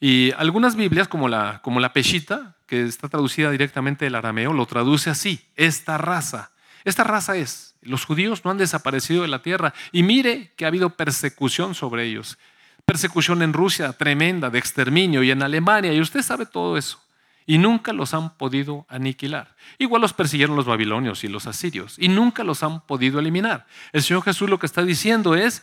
[0.00, 4.66] Y algunas Biblias, como la, como la Peshita, que está traducida directamente del arameo, lo
[4.66, 6.50] traduce así, esta raza.
[6.82, 10.68] Esta raza es, los judíos no han desaparecido de la tierra y mire que ha
[10.68, 12.38] habido persecución sobre ellos.
[12.86, 17.02] Persecución en Rusia tremenda, de exterminio, y en Alemania, y usted sabe todo eso.
[17.44, 19.54] Y nunca los han podido aniquilar.
[19.78, 23.66] Igual los persiguieron los babilonios y los asirios, y nunca los han podido eliminar.
[23.92, 25.62] El Señor Jesús lo que está diciendo es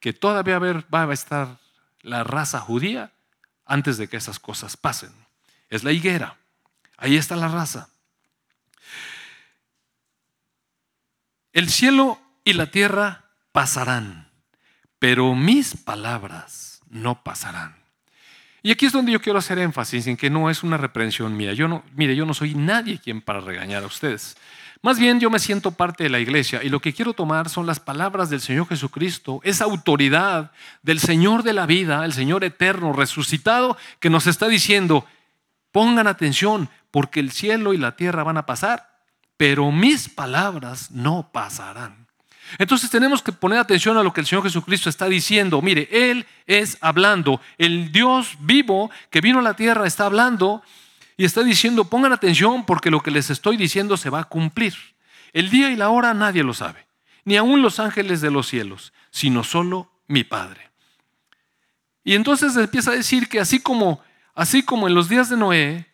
[0.00, 1.58] que todavía va a estar
[2.02, 3.12] la raza judía
[3.66, 5.12] antes de que esas cosas pasen.
[5.68, 6.36] Es la higuera.
[6.96, 7.88] Ahí está la raza.
[11.52, 14.23] El cielo y la tierra pasarán,
[15.04, 17.76] pero mis palabras no pasarán.
[18.62, 21.52] Y aquí es donde yo quiero hacer énfasis en que no es una reprensión mía.
[21.52, 24.38] Yo no, mire, yo no soy nadie quien para regañar a ustedes.
[24.80, 27.66] Más bien yo me siento parte de la iglesia y lo que quiero tomar son
[27.66, 32.94] las palabras del Señor Jesucristo, esa autoridad del Señor de la vida, el Señor eterno,
[32.94, 35.04] resucitado, que nos está diciendo,
[35.70, 38.88] pongan atención porque el cielo y la tierra van a pasar,
[39.36, 42.03] pero mis palabras no pasarán.
[42.58, 45.60] Entonces tenemos que poner atención a lo que el Señor Jesucristo está diciendo.
[45.62, 47.40] Mire, Él es hablando.
[47.58, 50.62] El Dios vivo que vino a la tierra está hablando
[51.16, 54.74] y está diciendo, pongan atención porque lo que les estoy diciendo se va a cumplir.
[55.32, 56.86] El día y la hora nadie lo sabe,
[57.24, 60.70] ni aun los ángeles de los cielos, sino solo mi Padre.
[62.04, 64.02] Y entonces empieza a decir que así como,
[64.34, 65.86] así como en los días de Noé,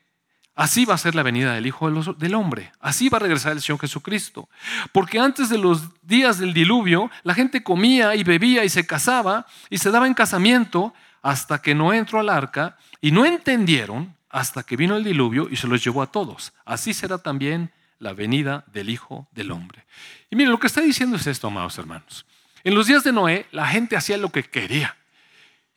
[0.54, 2.72] Así va a ser la venida del Hijo del Hombre.
[2.80, 4.48] Así va a regresar el Señor Jesucristo.
[4.92, 9.46] Porque antes de los días del diluvio, la gente comía y bebía y se casaba
[9.70, 14.62] y se daba en casamiento hasta que no entró al arca y no entendieron hasta
[14.62, 16.52] que vino el diluvio y se los llevó a todos.
[16.64, 19.86] Así será también la venida del Hijo del Hombre.
[20.30, 22.26] Y miren, lo que está diciendo es esto, amados hermanos.
[22.64, 24.96] En los días de Noé, la gente hacía lo que quería.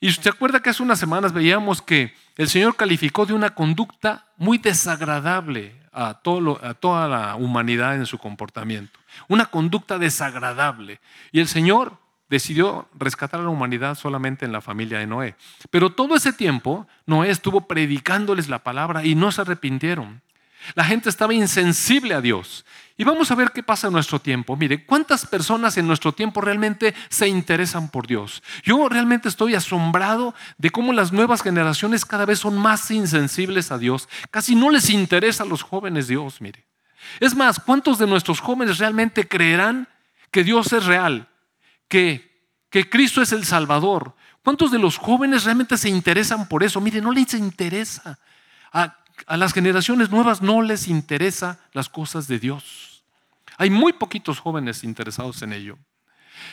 [0.04, 4.26] Y se acuerda que hace unas semanas veíamos que el Señor calificó de una conducta
[4.36, 9.00] muy desagradable a, a toda la humanidad en su comportamiento.
[9.28, 11.00] Una conducta desagradable.
[11.32, 11.96] Y el Señor
[12.28, 15.36] decidió rescatar a la humanidad solamente en la familia de Noé.
[15.70, 20.20] Pero todo ese tiempo Noé estuvo predicándoles la palabra y no se arrepintieron.
[20.74, 22.66] La gente estaba insensible a Dios.
[22.96, 24.56] Y vamos a ver qué pasa en nuestro tiempo.
[24.56, 28.40] Mire, ¿cuántas personas en nuestro tiempo realmente se interesan por Dios?
[28.62, 33.78] Yo realmente estoy asombrado de cómo las nuevas generaciones cada vez son más insensibles a
[33.78, 34.08] Dios.
[34.30, 36.64] Casi no les interesa a los jóvenes Dios, mire.
[37.18, 39.88] Es más, ¿cuántos de nuestros jóvenes realmente creerán
[40.30, 41.28] que Dios es real?
[41.88, 44.14] Que, que Cristo es el Salvador.
[44.44, 46.80] ¿Cuántos de los jóvenes realmente se interesan por eso?
[46.80, 48.20] Mire, no les interesa.
[48.72, 52.83] A, a las generaciones nuevas no les interesa las cosas de Dios.
[53.58, 55.78] Hay muy poquitos jóvenes interesados en ello.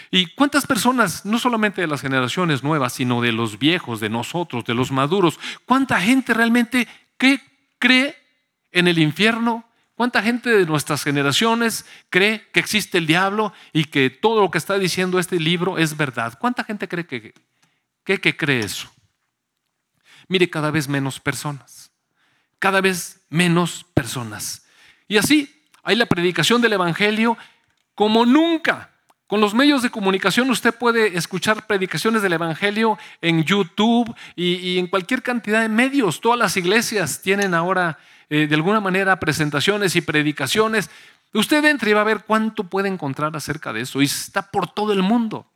[0.10, 4.66] ¿Y cuántas personas, no solamente de las generaciones nuevas, sino de los viejos, de nosotros,
[4.66, 6.88] de los maduros, cuánta gente realmente
[7.18, 8.16] cree
[8.72, 9.66] en el infierno?
[9.96, 14.58] ¿Cuánta gente de nuestras generaciones cree que existe el diablo y que todo lo que
[14.58, 16.38] está diciendo este libro es verdad?
[16.40, 17.34] ¿Cuánta gente cree que,
[18.04, 18.92] que cree eso?
[20.28, 21.92] Mire, cada vez menos personas
[22.62, 24.68] cada vez menos personas.
[25.08, 27.38] Y así hay la predicación del Evangelio
[27.96, 28.90] como nunca.
[29.28, 34.88] Con los medios de comunicación usted puede escuchar predicaciones del Evangelio en YouTube y, en
[34.88, 36.20] cualquier cantidad de medios.
[36.20, 37.98] Todas las iglesias tienen ahora
[38.30, 40.90] eh, de alguna manera presentaciones y predicaciones.
[41.34, 44.02] Usted entra y va a ver cuánto puede encontrar acerca de eso.
[44.02, 45.50] Y está por todo el mundo.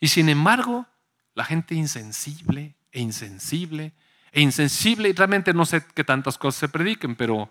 [0.00, 0.86] Y sin embargo,
[1.34, 3.92] la gente insensible e insensible
[4.32, 7.50] e insensible y realmente no sé qué tantas cosas se prediquen, pero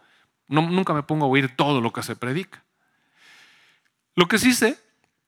[0.49, 2.63] nunca me pongo a oír todo lo que se predica.
[4.15, 4.77] Lo que sí sé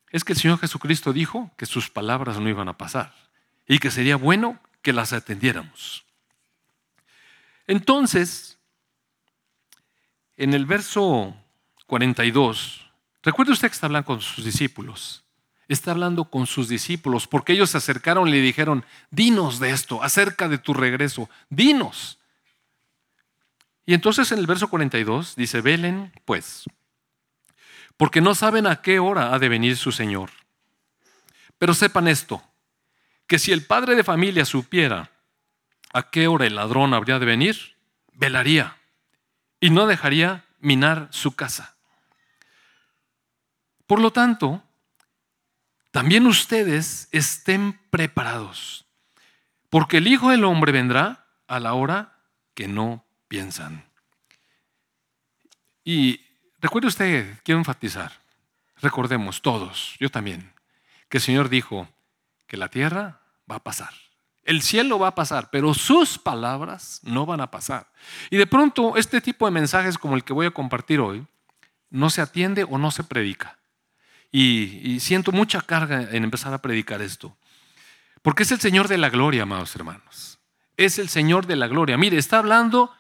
[0.10, 3.14] es que el Señor Jesucristo dijo que sus palabras no iban a pasar
[3.68, 6.04] y que sería bueno que las atendiéramos.
[7.68, 8.58] Entonces,
[10.36, 11.36] en el verso
[11.86, 12.92] 42,
[13.24, 15.24] recuerde usted que está hablando con sus discípulos
[15.74, 20.04] está hablando con sus discípulos, porque ellos se acercaron y le dijeron, dinos de esto,
[20.04, 22.18] acerca de tu regreso, dinos.
[23.92, 26.64] Y entonces en el verso 42 dice, velen pues,
[27.98, 30.30] porque no saben a qué hora ha de venir su Señor.
[31.58, 32.42] Pero sepan esto,
[33.28, 35.12] que si el padre de familia supiera
[35.92, 37.76] a qué hora el ladrón habría de venir,
[38.14, 38.78] velaría
[39.60, 41.76] y no dejaría minar su casa.
[43.88, 44.64] Por lo tanto,
[45.92, 48.86] también ustedes estén preparados,
[49.70, 52.20] porque el Hijo del Hombre vendrá a la hora
[52.54, 53.86] que no piensan.
[55.86, 56.20] Y
[56.60, 58.12] recuerde usted, quiero enfatizar,
[58.82, 60.52] recordemos todos, yo también,
[61.08, 61.88] que el Señor dijo
[62.46, 63.94] que la tierra va a pasar,
[64.44, 67.88] El cielo va a pasar, pero sus palabras no van a pasar.
[68.30, 71.26] Y de pronto este tipo de mensajes como el que voy a compartir hoy
[71.90, 73.60] no se atiende o no se predica.
[74.32, 77.38] Y, siento mucha carga en empezar a predicar esto.
[78.24, 80.40] Porque es el Señor de la gloria, amados hermanos.
[80.76, 81.98] Es el Señor de la gloria.
[81.98, 82.92] Mire, está hablando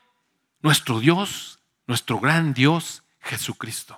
[0.61, 3.97] nuestro Dios, nuestro gran Dios, Jesucristo.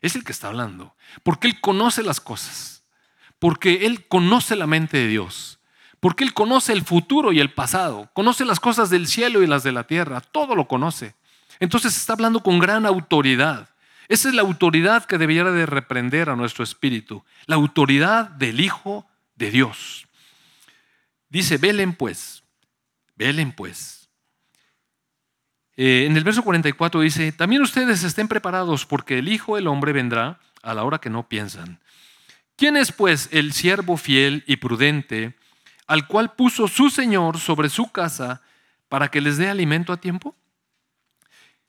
[0.00, 0.94] Es el que está hablando.
[1.22, 2.84] Porque Él conoce las cosas.
[3.38, 5.60] Porque Él conoce la mente de Dios.
[6.00, 8.10] Porque Él conoce el futuro y el pasado.
[8.12, 10.20] Conoce las cosas del cielo y las de la tierra.
[10.20, 11.14] Todo lo conoce.
[11.60, 13.70] Entonces está hablando con gran autoridad.
[14.08, 19.06] Esa es la autoridad que debería de reprender a nuestro espíritu, la autoridad del Hijo
[19.34, 20.06] de Dios.
[21.30, 22.44] Dice, velen pues,
[23.16, 24.03] velen pues.
[25.76, 29.92] Eh, en el verso 44 dice, también ustedes estén preparados porque el Hijo del Hombre
[29.92, 31.80] vendrá a la hora que no piensan.
[32.56, 35.34] ¿Quién es pues el siervo fiel y prudente
[35.86, 38.42] al cual puso su Señor sobre su casa
[38.88, 40.36] para que les dé alimento a tiempo?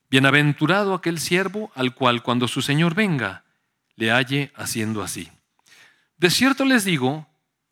[0.10, 3.44] Bienaventurado aquel siervo al cual cuando su Señor venga
[3.96, 5.32] le halle haciendo así.
[6.18, 7.28] De cierto les digo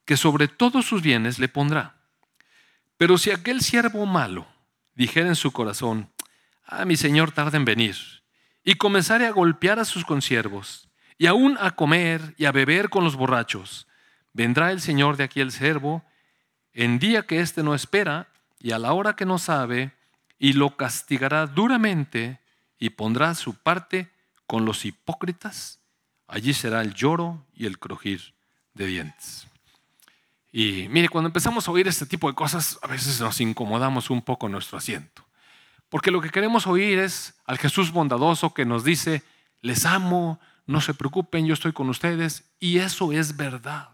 [0.06, 1.96] que sobre todos sus bienes le pondrá.
[2.98, 4.48] Pero si aquel siervo malo
[4.96, 6.10] dijera en su corazón,
[6.66, 7.96] ah, mi Señor tarda en venir,
[8.64, 13.04] y comenzare a golpear a sus consiervos, y aún a comer y a beber con
[13.04, 13.88] los borrachos,
[14.34, 16.04] vendrá el Señor de aquel siervo
[16.74, 18.28] en día que éste no espera
[18.60, 19.92] y a la hora que no sabe,
[20.40, 22.40] y lo castigará duramente
[22.80, 24.10] y pondrá su parte
[24.48, 25.80] con los hipócritas.
[26.28, 28.34] Allí será el lloro y el crujir
[28.74, 29.48] de dientes.
[30.52, 34.22] Y mire, cuando empezamos a oír este tipo de cosas, a veces nos incomodamos un
[34.22, 35.26] poco nuestro asiento.
[35.94, 39.22] Porque lo que queremos oír es al Jesús bondadoso que nos dice,
[39.62, 42.52] les amo, no se preocupen, yo estoy con ustedes.
[42.60, 43.90] Y eso es verdad.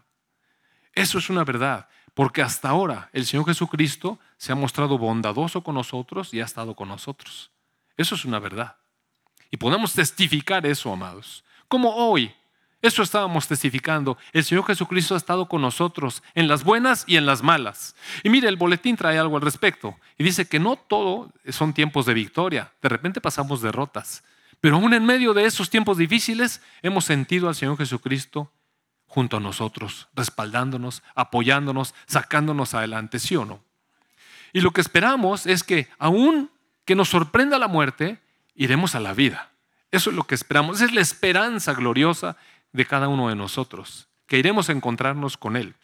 [0.94, 1.90] Eso es una verdad.
[2.14, 6.74] Porque hasta ahora el Señor Jesucristo se ha mostrado bondadoso con nosotros y ha estado
[6.74, 7.50] con nosotros.
[7.98, 8.78] Eso es una verdad.
[9.50, 11.44] Y podemos testificar eso, amados.
[11.68, 12.32] Como hoy,
[12.82, 14.16] eso estábamos testificando.
[14.32, 17.94] El Señor Jesucristo ha estado con nosotros en las buenas y en las malas.
[18.22, 19.96] Y mire, el boletín trae algo al respecto.
[20.16, 22.72] Y dice que no todo son tiempos de victoria.
[22.80, 24.24] De repente pasamos derrotas.
[24.60, 28.50] Pero aún en medio de esos tiempos difíciles hemos sentido al Señor Jesucristo
[29.06, 33.62] junto a nosotros, respaldándonos, apoyándonos, sacándonos adelante, ¿sí o no?
[34.52, 36.50] Y lo que esperamos es que aún
[36.84, 38.20] que nos sorprenda la muerte,
[38.54, 39.50] iremos a la vida.
[39.90, 42.36] Eso es lo que esperamos, Esa es la esperanza gloriosa
[42.72, 45.74] de cada uno de nosotros, que iremos a encontrarnos con Él.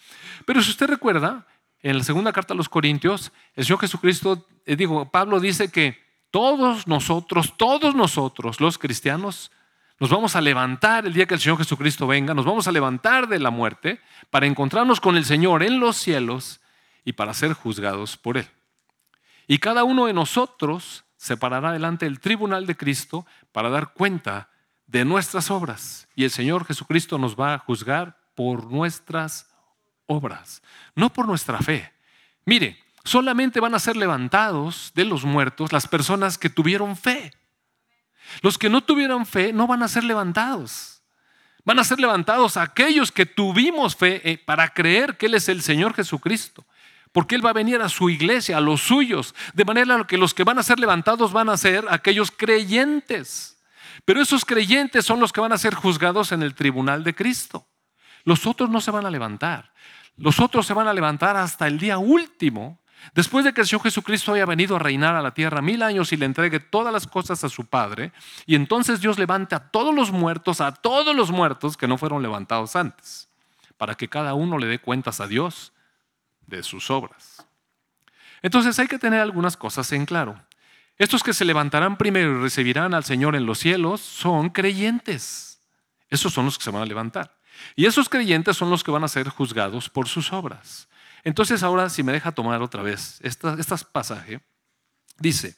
[0.45, 1.47] Pero si usted recuerda,
[1.81, 4.77] en la segunda carta a los Corintios, el Señor Jesucristo, eh,
[5.11, 5.99] Pablo dice que
[6.31, 9.51] todos nosotros, todos nosotros, los cristianos,
[9.99, 13.29] nos vamos a levantar el día que el Señor Jesucristo venga, nos vamos a levantar
[13.29, 16.61] de la muerte para encontrarnos con el Señor en los cielos
[17.05, 18.49] y para ser juzgados por Él.
[19.47, 24.51] Y cada uno de nosotros se parará delante del tribunal de Cristo para dar cuenta
[24.87, 26.09] de nuestras obras.
[26.15, 29.49] Y el Señor Jesucristo nos va a juzgar por nuestras
[30.07, 30.63] obras,
[30.95, 31.93] no por nuestra fe.
[32.45, 37.33] Mire, solamente van a ser levantados de los muertos las personas que tuvieron fe.
[38.43, 41.03] Los que no tuvieron fe no van a ser levantados.
[41.65, 45.63] Van a ser levantados aquellos que tuvimos fe eh, para creer que Él es el
[45.63, 46.65] Señor Jesucristo.
[47.11, 50.35] Porque Él va a venir a su iglesia, a los suyos, de manera que los
[50.35, 53.56] que van a ser levantados van a ser aquellos creyentes.
[54.05, 57.67] Pero esos creyentes son los que van a ser juzgados en el tribunal de Cristo.
[58.25, 59.73] Los otros no se van a levantar.
[60.17, 62.81] Los otros se van a levantar hasta el día último
[63.15, 66.13] Después de que el Señor Jesucristo haya venido a reinar a la tierra mil años
[66.13, 68.13] y le entregue todas las cosas a su Padre,
[68.47, 72.23] y entonces Dios levante a todos los muertos, a todos los muertos que no fueron
[72.23, 73.29] levantados antes,
[73.77, 75.73] para que cada uno le dé cuentas a Dios
[76.47, 77.47] de sus obras.
[78.43, 80.43] Entonces hay que tener algunas cosas en claro.
[80.99, 85.61] Estos que se levantarán primero y recibirán al Señor en los cielos son creyentes.
[86.09, 87.37] Esos son los que se van a levantar.
[87.75, 90.89] Y esos creyentes son los que van a ser juzgados por sus obras.
[91.25, 93.49] Entonces ahora, si me deja tomar otra vez este
[93.93, 94.41] pasaje,
[95.19, 95.57] dice,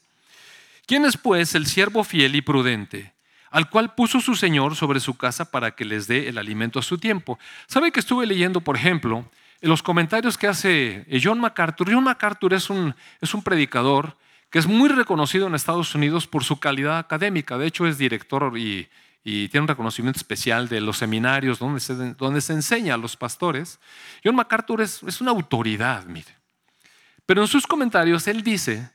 [0.86, 3.14] ¿quién es pues el siervo fiel y prudente?
[3.50, 6.82] al cual puso su Señor sobre su casa para que les dé el alimento a
[6.82, 7.38] su tiempo.
[7.66, 9.30] ¿Sabe que estuve leyendo, por ejemplo,
[9.60, 11.90] en los comentarios que hace John MacArthur?
[11.92, 14.16] John MacArthur es un, es un predicador
[14.50, 17.58] que es muy reconocido en Estados Unidos por su calidad académica.
[17.58, 18.88] De hecho, es director y,
[19.24, 23.16] y tiene un reconocimiento especial de los seminarios donde se, donde se enseña a los
[23.16, 23.78] pastores.
[24.24, 26.34] John MacArthur es, es una autoridad, mire.
[27.26, 28.90] Pero en sus comentarios él dice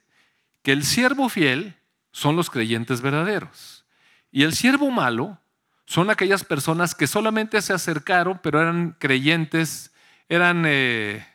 [0.64, 1.76] que el siervo fiel
[2.12, 3.86] son los creyentes verdaderos
[4.32, 5.40] y el siervo malo
[5.86, 9.94] son aquellas personas que solamente se acercaron, pero eran creyentes,
[10.30, 11.28] eran eh,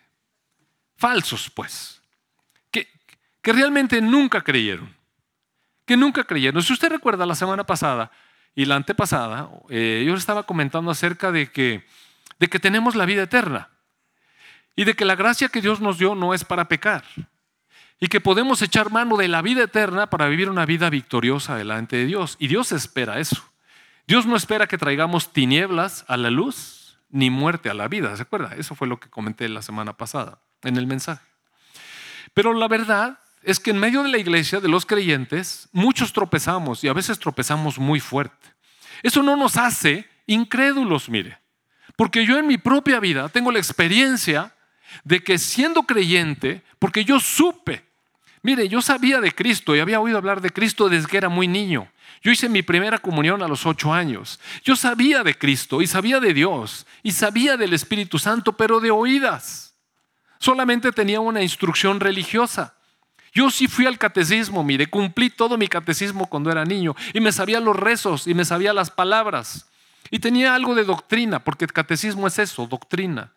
[0.97, 1.98] falsos, pues,
[3.49, 4.95] que realmente nunca creyeron,
[5.87, 6.63] que nunca creyeron.
[6.63, 8.11] Si usted recuerda la semana pasada
[8.55, 11.83] y la antepasada, eh, yo estaba comentando acerca de que,
[12.39, 13.71] de que tenemos la vida eterna
[14.77, 17.05] y de que la gracia que Dios nos dio no es para pecar
[17.99, 21.97] y que podemos echar mano de la vida eterna para vivir una vida victoriosa delante
[21.97, 22.37] de Dios.
[22.39, 23.43] Y Dios espera eso.
[24.07, 28.25] Dios no espera que traigamos tinieblas a la luz ni muerte a la vida, ¿se
[28.25, 28.55] acuerda?
[28.59, 31.25] Eso fue lo que comenté la semana pasada en el mensaje.
[32.35, 36.85] Pero la verdad es que en medio de la iglesia, de los creyentes, muchos tropezamos
[36.85, 38.49] y a veces tropezamos muy fuerte.
[39.03, 41.39] Eso no nos hace incrédulos, mire.
[41.97, 44.55] Porque yo en mi propia vida tengo la experiencia
[45.05, 47.85] de que siendo creyente, porque yo supe,
[48.43, 51.49] mire, yo sabía de Cristo y había oído hablar de Cristo desde que era muy
[51.49, 51.91] niño.
[52.23, 54.41] Yo hice mi primera comunión a los ocho años.
[54.65, 58.91] Yo sabía de Cristo y sabía de Dios y sabía del Espíritu Santo, pero de
[58.91, 59.75] oídas.
[60.39, 62.78] Solamente tenía una instrucción religiosa.
[63.33, 67.33] Yo sí fui al catecismo, mire, cumplí todo mi catecismo cuando era niño y me
[67.33, 69.69] sabía los rezos y me sabía las palabras.
[70.11, 73.33] Y tenía algo de doctrina, porque el catecismo es eso, doctrina.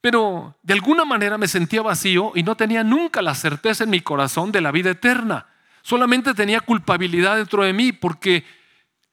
[0.00, 4.00] Pero de alguna manera me sentía vacío y no tenía nunca la certeza en mi
[4.00, 5.46] corazón de la vida eterna.
[5.82, 8.44] Solamente tenía culpabilidad dentro de mí porque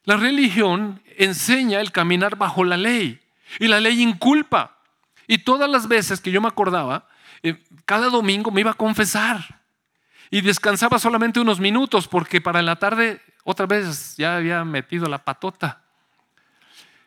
[0.06, 3.20] la religión enseña el caminar bajo la ley
[3.60, 4.78] y la ley inculpa.
[5.28, 7.08] Y todas las veces que yo me acordaba,
[7.44, 9.59] eh, cada domingo me iba a confesar
[10.32, 15.24] y descansaba solamente unos minutos porque para la tarde otra vez ya había metido la
[15.24, 15.84] patota.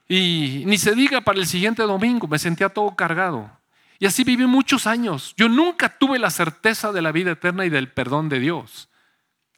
[0.08, 3.50] Y ni se diga para el siguiente domingo, me sentía todo cargado.
[3.98, 5.32] Y así viví muchos años.
[5.36, 8.88] Yo nunca tuve la certeza de la vida eterna y del perdón de Dios.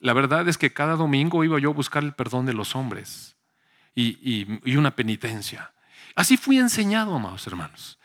[0.01, 3.37] La verdad es que cada domingo iba yo a buscar el perdón de los hombres
[3.95, 5.73] y, una penitencia.
[6.15, 7.99] Así fui enseñado, amados hermanos.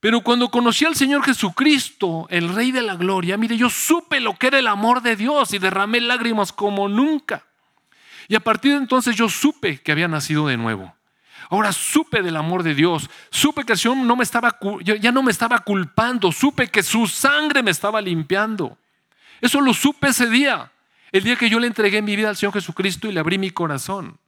[0.00, 4.34] Pero cuando conocí al Señor Jesucristo, el Rey de la Gloria, mire, yo supe lo
[4.34, 7.44] que era el amor de Dios y derramé lágrimas como nunca.
[8.28, 10.94] Y a partir de entonces yo supe que había nacido de nuevo.
[11.50, 15.22] Ahora supe del amor de Dios, supe que el Señor no me estaba, ya no
[15.22, 18.76] me estaba culpando, supe que su sangre me estaba limpiando.
[19.40, 20.70] Eso lo supe ese día,
[21.10, 23.50] el día que yo le entregué mi vida al Señor Jesucristo y le abrí mi
[23.50, 24.18] corazón.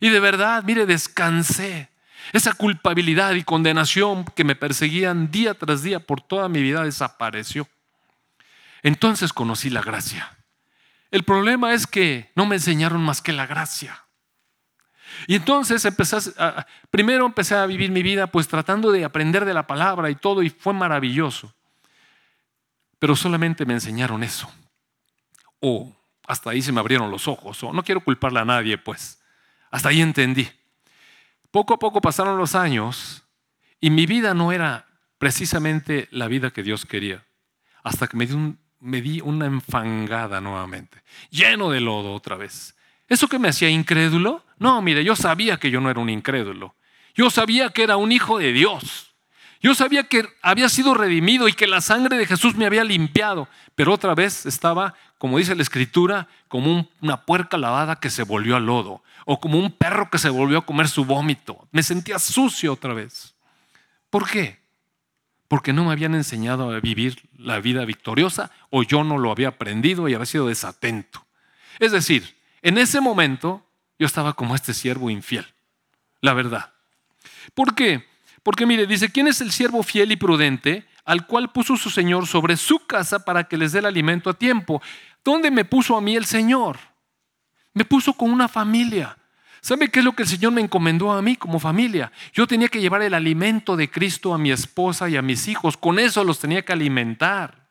[0.00, 1.91] Y de verdad, mire, descansé.
[2.32, 7.68] Esa culpabilidad y condenación que me perseguían día tras día por toda mi vida desapareció.
[8.82, 10.38] Entonces conocí la gracia.
[11.10, 14.04] El problema es que no me enseñaron más que la gracia.
[15.26, 16.16] Y entonces empecé
[16.90, 20.42] primero empecé a vivir mi vida pues tratando de aprender de la palabra y todo
[20.42, 21.54] y fue maravilloso.
[22.98, 24.50] Pero solamente me enseñaron eso.
[25.60, 25.94] O
[26.26, 27.62] hasta ahí se me abrieron los ojos.
[27.62, 29.20] O no quiero culparle a nadie pues.
[29.70, 30.48] Hasta ahí entendí.
[31.52, 33.22] Poco a poco pasaron los años
[33.78, 34.86] y mi vida no era
[35.18, 37.24] precisamente la vida que Dios quería.
[37.84, 41.02] Hasta que me di, una enfangada nuevamente.
[41.30, 42.74] Lleno de lodo otra vez
[43.12, 44.42] ¿Eso que me hacía incrédulo?
[44.58, 46.74] No, mire, yo sabía que yo no era un incrédulo.
[47.14, 49.12] Yo sabía que era un hijo de Dios.
[49.60, 53.48] Yo sabía que había sido redimido y que la sangre de Jesús me había limpiado.
[53.74, 58.56] Pero otra vez estaba, como dice la escritura, como una puerca lavada que se volvió
[58.56, 59.02] a lodo.
[59.24, 61.68] O como un perro que se volvió a comer su vómito.
[61.70, 63.34] Me sentía sucio otra vez.
[64.10, 64.60] ¿Por qué?
[65.48, 69.48] Porque no me habían enseñado a vivir la vida victoriosa o yo no lo había
[69.48, 71.26] aprendido y había sido desatento.
[71.78, 73.66] Es decir, en ese momento
[73.98, 75.46] yo estaba como este siervo infiel,
[76.20, 76.72] la verdad.
[77.54, 78.06] ¿Por qué?
[78.42, 82.26] Porque mire, dice, ¿quién es el siervo fiel y prudente al cual puso su Señor
[82.26, 84.82] sobre su casa para que les dé el alimento a tiempo?
[85.24, 86.78] ¿Dónde me puso a mí el Señor?
[87.74, 89.16] Me puso con una familia.
[89.60, 92.10] ¿Sabe qué es lo que el Señor me encomendó a mí como familia?
[92.32, 95.76] Yo tenía que llevar el alimento de Cristo a mi esposa y a mis hijos.
[95.76, 97.68] Con eso los tenía que alimentar.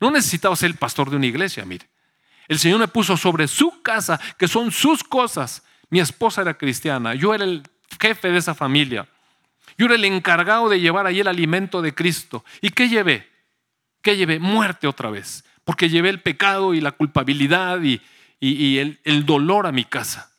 [0.00, 1.88] No necesitaba ser el pastor de una iglesia, mire.
[2.48, 5.62] El Señor me puso sobre su casa, que son sus cosas.
[5.90, 7.62] Mi esposa era cristiana, yo era el
[8.00, 9.08] jefe de esa familia.
[9.76, 12.44] Yo era el encargado de llevar ahí el alimento de Cristo.
[12.60, 13.28] ¿Y qué llevé?
[14.02, 14.38] ¿Qué llevé?
[14.38, 15.44] Muerte otra vez.
[15.64, 18.00] Porque llevé el pecado y la culpabilidad y,
[18.42, 20.32] el, el dolor a mi casa.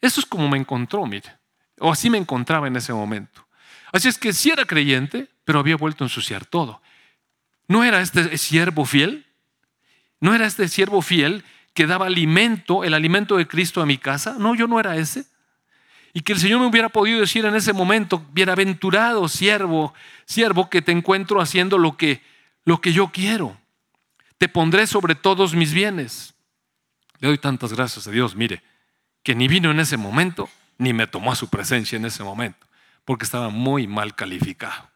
[0.00, 1.30] Eso es como me encontró, mire.
[1.78, 3.46] O así me encontraba en ese momento.
[3.92, 6.80] Así es que sí era creyente, pero había vuelto a ensuciar todo.
[7.68, 9.26] ¿No era este siervo fiel?
[10.20, 11.44] ¿No era este siervo fiel
[11.74, 14.36] que daba alimento, el alimento de Cristo a mi casa?
[14.38, 15.26] No, yo no era ese.
[16.14, 19.94] Y que el Señor me hubiera podido decir en ese momento, bienaventurado siervo,
[20.24, 22.22] siervo que te encuentro haciendo lo que,
[22.64, 23.58] lo que yo quiero.
[24.38, 26.34] Te pondré sobre todos mis bienes.
[27.22, 28.64] Le doy tantas gracias a Dios, mire,
[29.22, 32.66] que ni vino en ese momento, ni me tomó a su presencia en ese momento,
[33.04, 34.90] porque estaba muy mal calificado.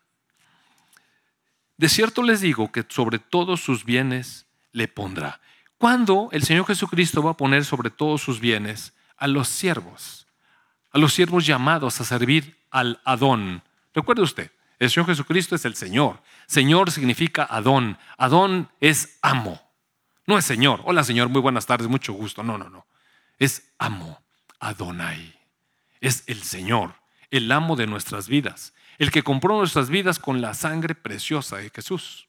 [1.77, 5.41] de cierto les digo que sobre todos sus bienes le pondrá.
[5.79, 10.27] ¿Cuándo el Señor Jesucristo va a poner sobre todos sus bienes a los siervos?
[10.91, 13.63] A los siervos llamados a servir al Adón.
[13.95, 14.51] Recuerde usted,
[14.81, 16.21] el Señor Jesucristo es el Señor.
[16.49, 17.99] Señor significa Adón.
[18.19, 19.66] Adón es amo.
[20.27, 20.83] No es Señor.
[20.85, 22.43] Hola Señor, muy buenas tardes, mucho gusto.
[22.43, 22.87] No, no, no.
[23.39, 24.27] Es amo.
[24.61, 25.35] Adonai.
[26.01, 26.95] Es el Señor,
[27.31, 31.71] el amo de nuestras vidas, el que compró nuestras vidas con la sangre preciosa de
[31.71, 32.29] Jesús.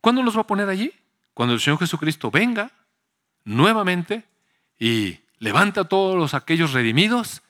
[0.00, 0.92] ¿Cuándo los va a poner allí?
[1.34, 2.70] Cuando el Señor Jesucristo venga
[3.44, 4.24] nuevamente
[4.78, 7.42] y levanta a todos aquellos redimidos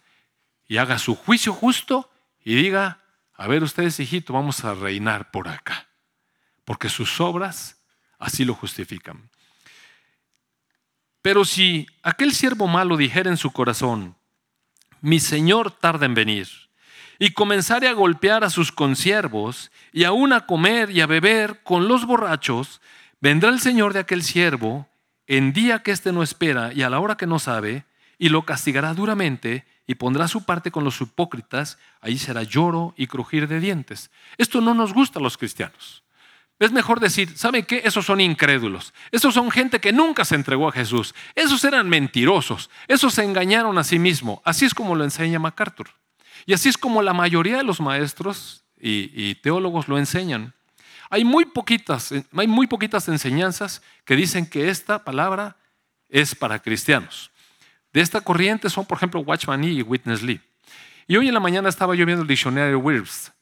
[0.67, 2.11] y haga su juicio justo
[2.43, 3.01] y diga,
[3.35, 5.88] a ver ustedes, hijito, vamos a reinar por acá,
[6.69, 7.81] porque sus obras
[8.19, 9.31] así lo justifican.
[11.23, 14.17] Pero si aquel siervo malo dijera en su corazón,
[15.01, 16.47] mi señor tarda en venir,
[17.19, 21.89] y comenzare a golpear a sus consiervos, y aún a comer y a beber con
[21.89, 22.83] los borrachos,
[23.19, 24.91] vendrá el señor de aquel siervo
[25.27, 27.87] en día que éste no espera y a la hora que no sabe,
[28.19, 33.07] y lo castigará duramente y pondrá su parte con los hipócritas, ahí será lloro y
[33.07, 34.11] crujir de dientes.
[34.37, 36.05] Esto no nos gusta a los cristianos.
[36.59, 37.83] Es mejor decir, ¿saben qué?
[37.85, 38.93] Esos son incrédulos.
[39.13, 41.15] Esos son gente que nunca se entregó a Jesús.
[41.37, 42.69] Esos eran mentirosos.
[42.89, 44.41] Esos se engañaron a sí mismos.
[44.45, 45.91] Así es como lo enseña MacArthur.
[46.47, 50.53] Y así es como la mayoría de los maestros y, teólogos lo enseñan.
[51.11, 55.57] Hay muy, poquitas, hay muy poquitas enseñanzas que dicen que esta palabra
[56.09, 57.31] es para cristianos.
[57.93, 60.41] De esta corriente son, por ejemplo, Watchman Nee y Witness Lee.
[61.07, 63.33] Y hoy en la mañana estaba yo viendo el diccionario de Wirfs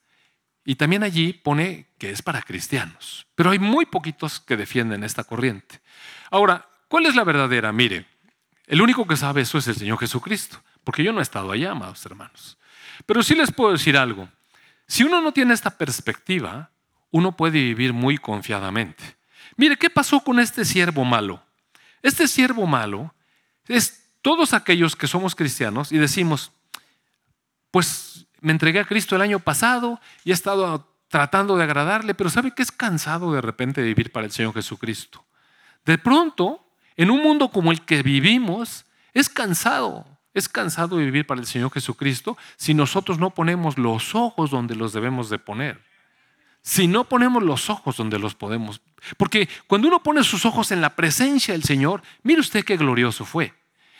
[0.67, 3.27] y también allí pone que es para cristianos.
[3.37, 5.81] Pero hay muy poquitos que defienden esta corriente.
[6.29, 7.73] Ahora, ¿cuál es la verdadera?
[7.73, 8.07] Mire,
[8.67, 11.71] el único que sabe eso es el Señor Jesucristo, porque yo no he estado allá,
[11.71, 12.59] amados hermanos.
[13.07, 14.29] Pero sí les puedo decir algo.
[14.89, 16.71] Si uno no tiene esta perspectiva,
[17.13, 19.17] uno puede vivir muy confiadamente.
[19.57, 21.41] Mire, ¿qué pasó con este siervo malo?
[22.03, 23.15] Este siervo malo
[23.69, 26.51] es todos aquellos que somos cristianos y decimos,
[27.71, 32.31] pues me entregué a Cristo el año pasado y he estado tratando de agradarle, pero
[32.31, 35.25] ¿sabe que es cansado de repente de vivir para el Señor Jesucristo?
[35.85, 36.65] De pronto,
[36.97, 41.47] en un mundo como el que vivimos, es cansado, es cansado de vivir para el
[41.49, 45.83] Señor Jesucristo si nosotros no ponemos los ojos donde los debemos de poner.
[46.63, 48.81] Si no ponemos los ojos donde los podemos.
[49.17, 53.25] Porque cuando uno pone sus ojos en la presencia del Señor, mire usted qué glorioso
[53.25, 53.55] fue.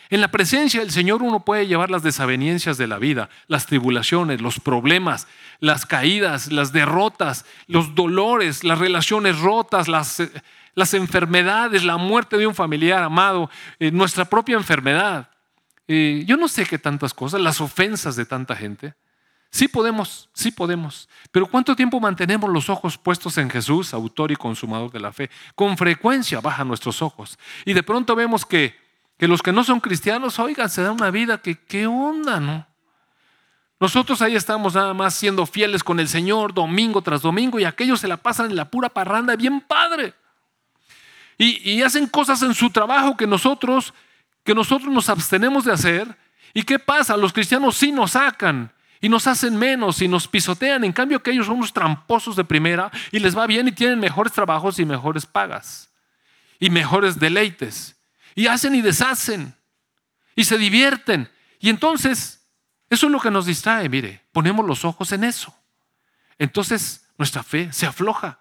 [0.09, 4.41] En la presencia del Señor uno puede llevar las desavenencias de la vida, las tribulaciones,
[4.41, 5.27] los problemas,
[5.59, 10.31] las caídas, las derrotas, los dolores, las relaciones rotas, las, eh,
[10.75, 13.51] las enfermedades, la muerte de un familiar amado,
[13.81, 15.29] eh, nuestra propia enfermedad.
[15.89, 18.95] Eh, yo no sé qué tantas cosas, las ofensas de tanta gente.
[19.51, 21.09] Sí podemos, sí podemos.
[21.33, 25.31] Pero ¿cuánto tiempo mantenemos los ojos puestos en Jesús, autor y consumador de la fe?
[25.55, 27.39] Con frecuencia bajan nuestros ojos.
[27.65, 28.86] Y de pronto vemos que
[29.19, 32.67] que los que no son cristianos, oigan, se da una vida que, ¿qué onda, no?
[33.79, 38.01] Nosotros ahí estamos nada más siendo fieles con el Señor domingo tras domingo y aquellos
[38.01, 40.15] se la pasan en la pura parranda bien padre.
[41.39, 43.93] Y, y, hacen cosas en su trabajo que nosotros,
[44.43, 46.17] que nosotros nos abstenemos de hacer.
[46.55, 47.19] ¿Y qué pasa?
[47.19, 50.83] Los cristianos sí nos sacan y nos hacen menos y nos pisotean.
[50.85, 54.01] En cambio que ellos son unos tramposos de primera y les va bien y tienen
[54.01, 55.91] mejores trabajos y mejores pagas
[56.59, 57.96] y mejores deleites
[58.37, 59.57] y hacen y deshacen
[60.37, 61.29] y se divierten.
[61.59, 62.47] Y entonces,
[62.89, 65.53] eso es lo que nos distrae, mire, ponemos los ojos en eso.
[66.39, 68.39] Entonces, nuestra fe se afloja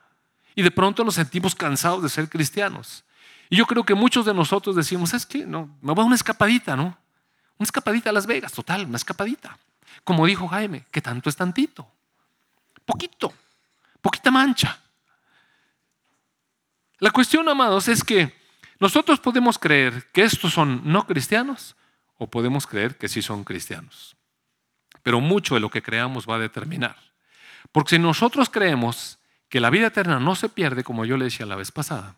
[0.53, 3.05] y de pronto nos sentimos cansados de ser cristianos.
[3.49, 6.15] Y yo creo que muchos de nosotros decimos, es que no, me voy a una
[6.15, 6.97] escapadita, ¿no?
[7.57, 9.57] Una escapadita a Las Vegas, total, una escapadita.
[10.03, 11.87] Como dijo Jaime, que tanto es tantito.
[12.85, 13.33] Poquito,
[14.01, 14.77] poquita mancha.
[16.99, 18.44] La cuestión, amados, es que
[18.80, 21.76] nosotros podemos creer que estos son no cristianos
[22.17, 24.15] o podemos creer que sí son cristianos.
[25.03, 26.97] Pero mucho de lo que creamos va a determinar.
[27.71, 29.19] Porque si nosotros creemos
[29.49, 32.15] que la vida eterna no se pierde, como yo le decía la vez pasada,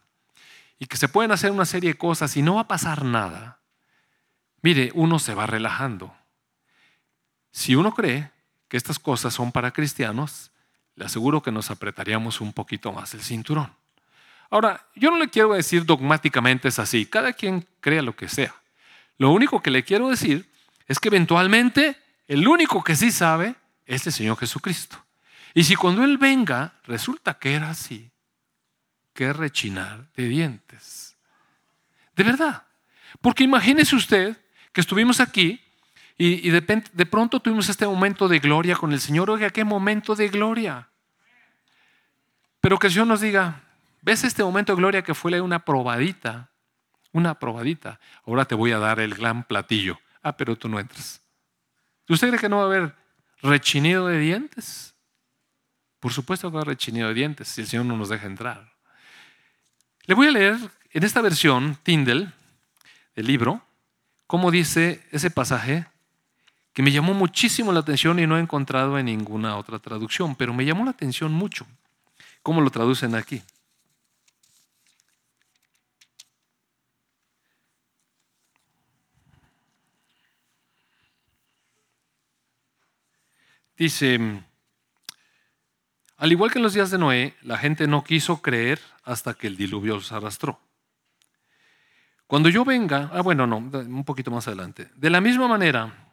[0.80, 3.60] y que se pueden hacer una serie de cosas y no va a pasar nada,
[4.62, 6.16] mire, uno se va relajando.
[7.52, 8.32] Si uno cree
[8.68, 10.52] que estas cosas son para cristianos,
[10.96, 13.74] le aseguro que nos apretaríamos un poquito más el cinturón.
[14.50, 18.56] Ahora, yo no le quiero decir dogmáticamente es así, cada quien crea lo que sea.
[19.18, 20.50] Lo único que le quiero decir
[20.88, 25.04] es que eventualmente el único que sí sabe es el Señor Jesucristo.
[25.54, 28.12] Y si cuando Él venga resulta que era así,
[29.14, 31.18] que rechinar de dientes.
[32.16, 32.64] De verdad.
[33.22, 34.38] Porque imagínese usted
[34.72, 35.60] que estuvimos aquí
[36.20, 39.30] Y, de, pronto tuvimos este momento de gloria con el Señor.
[39.30, 40.90] Oiga, qué momento de gloria.
[42.60, 43.62] Pero que el Señor nos diga,
[44.08, 46.50] ¿ves este momento de gloria que fue una probadita?
[47.12, 48.00] Una probadita.
[48.26, 50.00] Ahora te voy a dar el gran platillo.
[50.24, 51.22] Ah, pero tú no entras.
[52.08, 52.96] ¿Usted cree que no va a haber
[53.42, 54.96] rechinido de dientes?
[56.00, 58.28] Por supuesto que va a haber rechinido de dientes si el Señor no nos deja
[58.28, 58.72] entrar.
[60.06, 60.56] Le voy a leer
[60.92, 62.34] en esta versión, Tyndall,
[63.14, 63.62] del libro,
[64.26, 65.86] cómo dice ese pasaje
[66.72, 70.54] que me llamó muchísimo la atención y no he encontrado en ninguna otra traducción, pero
[70.54, 71.68] me llamó la atención mucho.
[72.42, 73.44] ¿Cómo lo traducen aquí?
[83.78, 84.42] Dice,
[86.18, 89.46] al igual que en los días de Noé, la gente no quiso creer hasta que
[89.46, 90.60] el diluvio los arrastró.
[92.26, 94.90] Cuando yo venga, ah bueno, no, un poquito más adelante.
[94.96, 96.10] De la misma manera,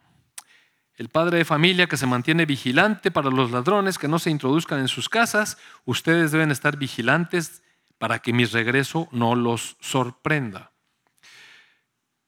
[0.96, 4.80] el padre de familia que se mantiene vigilante para los ladrones que no se introduzcan
[4.80, 5.56] en sus casas,
[5.86, 7.62] ustedes deben estar vigilantes
[7.98, 10.70] para que mi regreso no los sorprenda.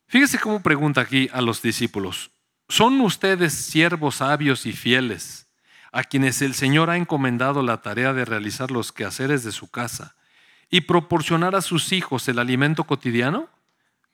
[0.08, 2.30] Fíjese cómo pregunta aquí a los discípulos.
[2.68, 5.46] ¿Son ustedes siervos sabios y fieles
[5.92, 10.16] a quienes el Señor ha encomendado la tarea de realizar los quehaceres de su casa
[10.68, 13.48] y proporcionar a sus hijos el alimento cotidiano?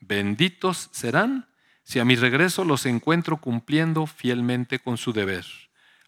[0.00, 1.48] Benditos serán
[1.82, 5.46] si a mi regreso los encuentro cumpliendo fielmente con su deber.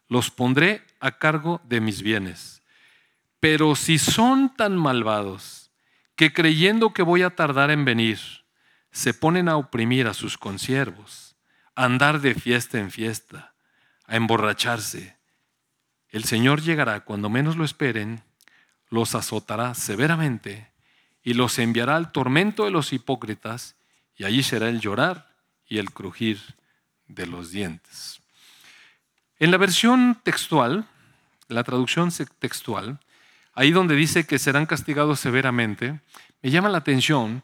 [0.09, 2.63] Los pondré a cargo de mis bienes.
[3.41, 5.71] Pero si son tan malvados
[6.15, 8.19] que creyendo que voy a tardar en venir,
[8.91, 11.34] se ponen a oprimir a sus consiervos,
[11.75, 13.55] andar de fiesta en fiesta,
[14.07, 15.17] a emborracharse,
[16.11, 18.23] el Señor llegará cuando menos lo esperen,
[18.89, 20.71] los azotará severamente
[21.25, 23.75] y los enviará al tormento de los hipócritas,
[24.17, 25.35] y allí será el llorar
[25.67, 26.41] y el crujir
[27.09, 28.21] de los dientes.
[29.41, 30.87] En la versión textual,
[31.49, 33.01] la traducción textual,
[33.55, 36.01] ahí donde dice que serán castigados severamente,
[36.43, 37.43] me llama la atención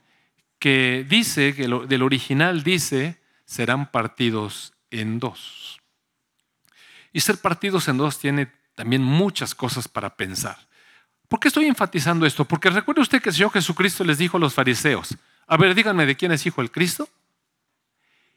[0.58, 3.19] que dice, que del original dice,
[3.50, 5.80] serán partidos en dos.
[7.12, 10.56] Y ser partidos en dos tiene también muchas cosas para pensar.
[11.26, 12.44] ¿Por qué estoy enfatizando esto?
[12.44, 15.16] Porque recuerde usted que el Señor Jesucristo les dijo a los fariseos,
[15.48, 17.08] a ver, díganme de quién es hijo el Cristo.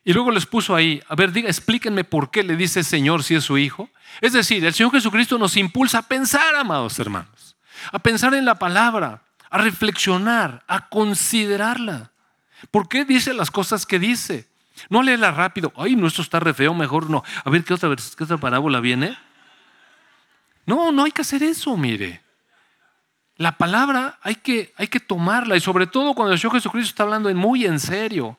[0.03, 3.35] Y luego les puso ahí, a ver, diga, explíquenme por qué le dice Señor si
[3.35, 3.91] es su hijo.
[4.19, 7.55] Es decir, el Señor Jesucristo nos impulsa a pensar, amados hermanos,
[7.91, 12.11] a pensar en la palabra, a reflexionar, a considerarla.
[12.71, 14.51] ¿Por qué dice las cosas que dice?
[14.89, 17.23] No léela rápido, ay, nuestro está re feo, mejor no.
[17.43, 19.17] A ver, ¿qué otra, qué otra parábola viene?
[20.65, 22.21] No, no hay que hacer eso, mire.
[23.37, 27.03] La palabra hay que, hay que tomarla y sobre todo cuando el Señor Jesucristo está
[27.03, 28.37] hablando muy en serio.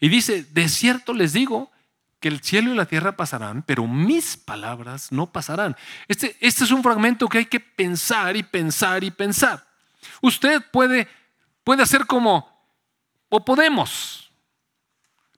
[0.00, 1.70] Y dice, de cierto les digo
[2.18, 5.76] que el cielo y la tierra pasarán, pero mis palabras no pasarán.
[6.08, 9.64] Este, este es un fragmento que hay que pensar y pensar y pensar.
[10.20, 11.08] Usted puede,
[11.64, 12.48] puede hacer como,
[13.28, 14.21] o podemos,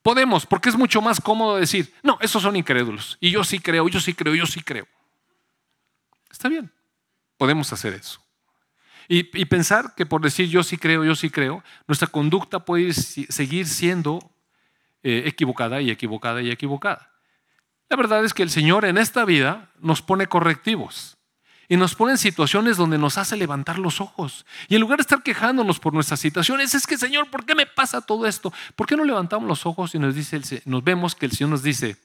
[0.05, 3.17] podemos, porque es mucho más cómodo decir, no, esos son incrédulos.
[3.21, 4.87] Y yo sí creo, yo sí creo, yo sí creo.
[6.31, 6.71] Está bien,
[7.39, 8.23] podemos hacer eso.
[9.09, 13.67] Y, pensar que por decir yo sí creo, yo sí creo, nuestra conducta puede seguir
[13.67, 14.31] siendo
[15.03, 17.11] eh, equivocada y equivocada y equivocada.
[17.89, 21.14] La verdad es que el Señor en esta vida nos pone correctivos
[21.69, 24.45] y nos pone en situaciones donde nos hace levantar los ojos.
[24.69, 27.67] Y en lugar de estar quejándonos por nuestras situaciones, es que Señor, ¿por qué me
[27.67, 28.53] pasa todo esto?
[28.77, 31.63] ¿Por qué no levantamos los ojos y nos, dice, nos vemos que el Señor nos
[31.63, 31.97] dice,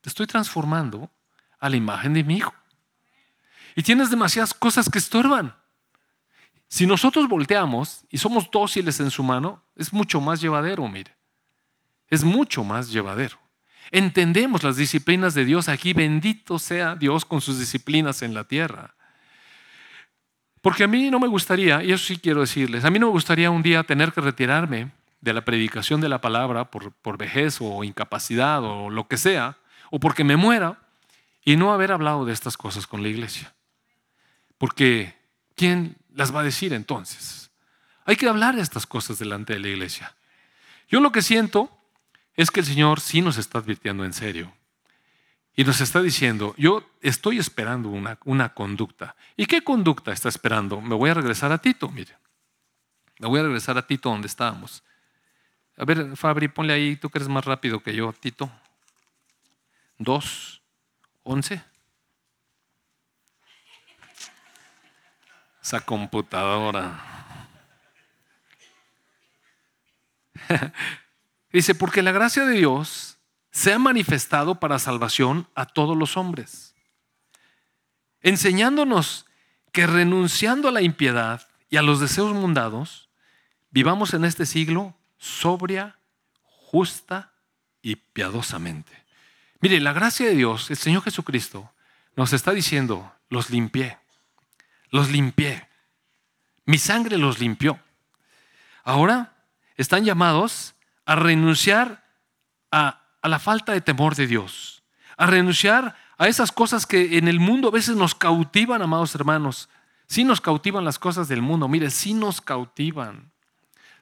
[0.00, 1.10] te estoy transformando
[1.58, 2.54] a la imagen de mi Hijo?
[3.76, 5.54] Y tienes demasiadas cosas que estorban.
[6.68, 11.14] Si nosotros volteamos y somos dóciles en su mano, es mucho más llevadero, mire
[12.14, 13.38] es mucho más llevadero.
[13.90, 18.94] Entendemos las disciplinas de Dios aquí, bendito sea Dios con sus disciplinas en la tierra.
[20.60, 23.12] Porque a mí no me gustaría, y eso sí quiero decirles, a mí no me
[23.12, 27.58] gustaría un día tener que retirarme de la predicación de la palabra por, por vejez
[27.60, 29.58] o incapacidad o lo que sea,
[29.90, 30.78] o porque me muera
[31.44, 33.54] y no haber hablado de estas cosas con la iglesia.
[34.58, 35.14] Porque,
[35.54, 37.50] ¿quién las va a decir entonces?
[38.06, 40.14] Hay que hablar de estas cosas delante de la iglesia.
[40.88, 41.70] Yo lo que siento
[42.36, 44.52] es que el Señor sí nos está advirtiendo en serio.
[45.56, 49.14] Y nos está diciendo, yo estoy esperando una, una conducta.
[49.36, 50.80] ¿Y qué conducta está esperando?
[50.80, 52.16] Me voy a regresar a Tito, mire.
[53.20, 54.82] Me voy a regresar a Tito donde estábamos.
[55.76, 58.50] A ver, Fabri, ponle ahí, tú que eres más rápido que yo, Tito.
[59.96, 60.60] Dos,
[61.22, 61.62] once.
[65.62, 67.00] Esa computadora.
[71.54, 73.18] Dice, porque la gracia de Dios
[73.52, 76.74] se ha manifestado para salvación a todos los hombres,
[78.22, 79.26] enseñándonos
[79.70, 83.08] que renunciando a la impiedad y a los deseos mundanos,
[83.70, 85.96] vivamos en este siglo sobria,
[86.42, 87.30] justa
[87.82, 89.04] y piadosamente.
[89.60, 91.70] Mire, la gracia de Dios, el Señor Jesucristo,
[92.16, 93.96] nos está diciendo, los limpié,
[94.90, 95.68] los limpié,
[96.64, 97.78] mi sangre los limpió.
[98.82, 99.36] Ahora
[99.76, 100.73] están llamados
[101.06, 102.04] a renunciar
[102.70, 104.82] a, a la falta de temor de Dios,
[105.16, 109.68] a renunciar a esas cosas que en el mundo a veces nos cautivan, amados hermanos.
[110.06, 113.32] Sí nos cautivan las cosas del mundo, mire, sí nos cautivan.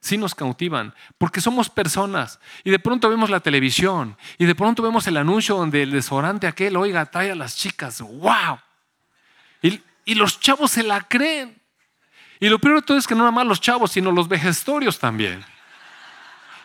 [0.01, 4.83] Sí nos cautivan, porque somos personas y de pronto vemos la televisión y de pronto
[4.83, 8.59] vemos el anuncio donde el desodorante aquel, oiga, trae a las chicas, wow.
[9.61, 11.57] Y, y los chavos se la creen.
[12.41, 14.99] Y lo peor de todo es que no nada más los chavos, sino los vejestorios
[14.99, 15.45] también.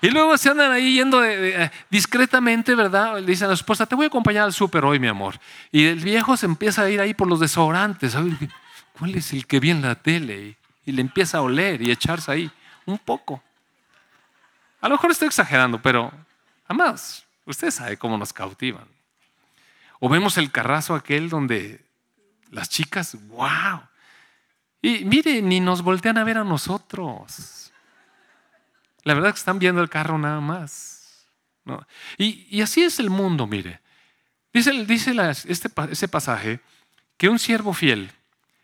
[0.00, 3.18] Y luego se andan ahí yendo eh, discretamente, ¿verdad?
[3.20, 5.40] Le dicen a la esposa, te voy a acompañar al súper hoy, mi amor.
[5.72, 8.16] Y el viejo se empieza a ir ahí por los desodorantes.
[8.98, 10.56] ¿Cuál es el que vi en la tele?
[10.86, 12.50] Y le empieza a oler y echarse ahí
[12.86, 13.42] un poco.
[14.80, 16.12] A lo mejor estoy exagerando, pero
[16.66, 18.86] además, usted sabe cómo nos cautivan.
[19.98, 21.84] O vemos el carrazo aquel donde
[22.50, 23.82] las chicas, wow.
[24.80, 27.67] Y mire, ni nos voltean a ver a nosotros.
[29.08, 31.26] La verdad es que están viendo el carro nada más.
[32.18, 33.80] Y, así es el mundo, mire.
[34.52, 34.70] Dice,
[35.46, 36.60] este, pasaje
[37.16, 38.12] que un siervo fiel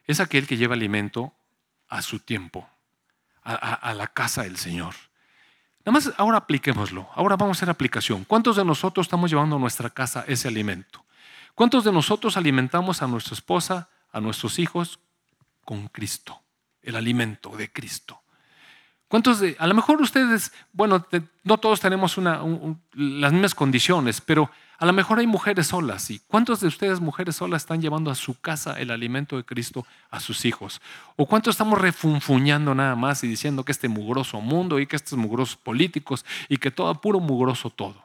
[0.06, 1.32] es aquel que lleva alimento
[1.88, 2.68] a su tiempo,
[3.42, 4.94] a, la casa del Señor.
[5.78, 7.08] Nada más ahora apliquémoslo.
[7.14, 8.24] Ahora vamos a hacer aplicación.
[8.24, 11.06] ¿Cuántos de nosotros estamos llevando a nuestra casa ese alimento?
[11.54, 15.00] ¿Cuántos de nosotros alimentamos a nuestra esposa, a nuestros hijos
[15.64, 16.42] con Cristo?
[16.82, 18.23] El alimento de Cristo.
[19.14, 21.06] ¿Cuántos de, a lo mejor ustedes, bueno,
[21.44, 26.10] no todos tenemos las mismas condiciones, pero a lo mejor hay mujeres solas.
[26.10, 29.86] ¿Y cuántos de ustedes, mujeres solas, están llevando a su casa el alimento de Cristo
[30.10, 30.82] a sus hijos?
[31.14, 35.16] ¿O cuántos estamos refunfuñando nada más y diciendo que este mugroso mundo y que estos
[35.16, 38.02] mugrosos políticos y que todo puro mugroso todo?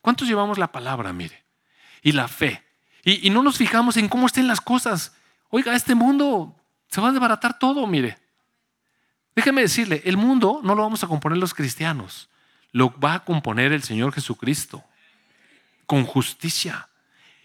[0.00, 1.44] ¿Cuántos llevamos la palabra, mire?
[2.00, 2.64] Y la fe.
[3.04, 5.14] Y, y no nos fijamos en cómo estén las cosas.
[5.50, 6.56] Oiga, este mundo
[6.88, 8.16] se va a desbaratar todo, mire.
[9.34, 12.28] Déjeme decirle, el mundo no lo vamos a componer los cristianos,
[12.72, 14.84] lo va a componer el Señor Jesucristo,
[15.86, 16.88] con justicia.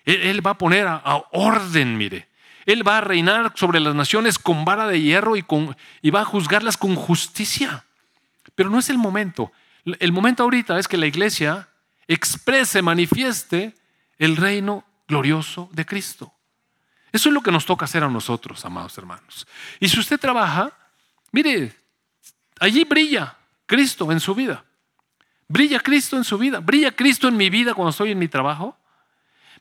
[0.06, 2.30] Él, va a poner a, orden, mire.
[2.66, 6.22] Él va a reinar sobre las naciones con vara de hierro y, con, y va
[6.22, 7.86] a juzgarlas con justicia.
[8.56, 9.52] Pero no es el momento.
[10.00, 11.70] El momento ahorita es que la iglesia
[12.08, 13.74] exprese, manifieste
[14.18, 16.34] el reino glorioso de Cristo.
[17.12, 19.48] Eso es lo que nos toca hacer a nosotros, amados hermanos.
[19.80, 20.74] Y si usted trabaja,
[21.32, 21.74] Mire,
[22.60, 24.64] allí brilla Cristo en su vida.
[25.48, 26.60] Brilla Cristo en su vida.
[26.60, 28.78] Brilla Cristo en mi vida cuando estoy en mi trabajo.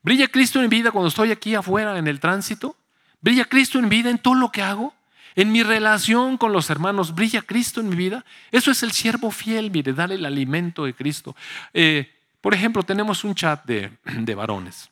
[0.03, 2.77] Brilla Cristo en mi vida cuando estoy aquí afuera en el tránsito.
[3.21, 4.95] Brilla Cristo en mi vida en todo lo que hago.
[5.37, 8.25] En mi relación con los hermanos, brilla Cristo en mi vida.
[8.53, 11.35] Eso es el siervo fiel, mire, dale el alimento de Cristo.
[11.73, 14.91] Eh, por ejemplo, tenemos un chat de, de varones.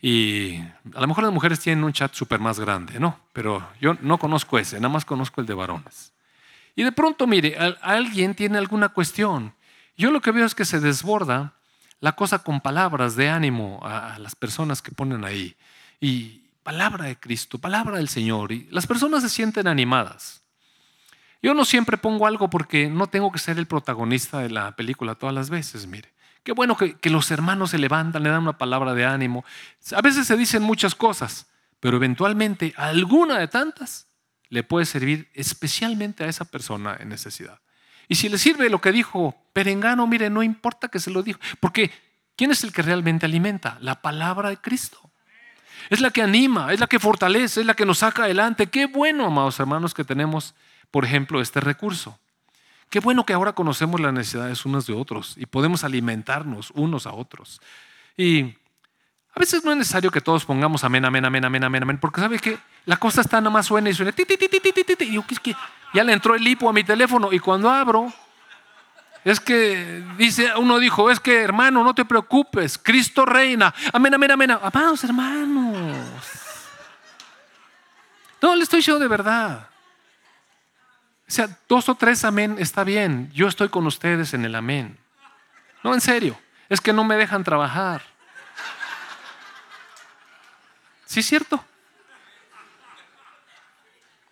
[0.00, 0.58] Y
[0.94, 3.18] a lo mejor las mujeres tienen un chat súper más grande, ¿no?
[3.32, 6.12] Pero yo no conozco ese, nada más conozco el de varones.
[6.76, 9.52] Y de pronto, mire, alguien tiene alguna cuestión.
[9.96, 11.54] Yo lo que veo es que se desborda
[12.00, 15.56] la cosa con palabras de ánimo a, las personas que ponen ahí.
[16.00, 18.52] Y palabra de Cristo, palabra del Señor.
[18.52, 20.42] Y las personas se sienten animadas.
[21.42, 25.16] Yo no siempre pongo algo porque no tengo que ser el protagonista de la película
[25.16, 26.10] todas las veces, mire.
[26.42, 29.44] Qué bueno que, los hermanos se levantan, le dan una palabra de ánimo.
[29.94, 31.46] A veces se dicen muchas cosas,
[31.80, 34.06] pero eventualmente alguna de tantas
[34.48, 37.60] le puede servir especialmente a esa persona en necesidad.
[38.08, 41.38] Y si le sirve lo que dijo Perengano, mire, no importa que se lo dijo,
[41.60, 41.90] porque
[42.36, 43.76] ¿quién es el que realmente alimenta?
[43.80, 44.98] La palabra de Cristo.
[45.90, 48.68] Es la que anima, es la que fortalece, es la que nos saca adelante.
[48.68, 50.54] Qué bueno, amados hermanos, que tenemos,
[50.90, 52.18] por ejemplo, este recurso.
[52.90, 57.12] Qué bueno que ahora conocemos las necesidades unos de otros y podemos alimentarnos unos a
[57.12, 57.60] otros.
[58.16, 58.54] Y
[59.34, 62.20] a veces no es necesario que todos pongamos amén, amén, amén, amén, amén, amén, porque
[62.20, 64.12] sabe que la cosa está nada más suena y suena.
[64.16, 65.54] y yo, es que
[65.92, 68.12] ya le entró el hipo a mi teléfono y cuando abro,
[69.24, 73.74] es que dice, uno dijo, es que hermano, no te preocupes, Cristo reina.
[73.92, 74.50] Amén, amén, amén.
[74.52, 75.96] Amados hermanos.
[78.40, 79.68] No, le estoy diciendo de verdad.
[81.28, 83.30] O sea, dos o tres amén está bien.
[83.34, 84.98] Yo estoy con ustedes en el amén.
[85.84, 86.40] No, en serio.
[86.70, 88.02] Es que no me dejan trabajar.
[91.04, 91.62] ¿Sí es cierto?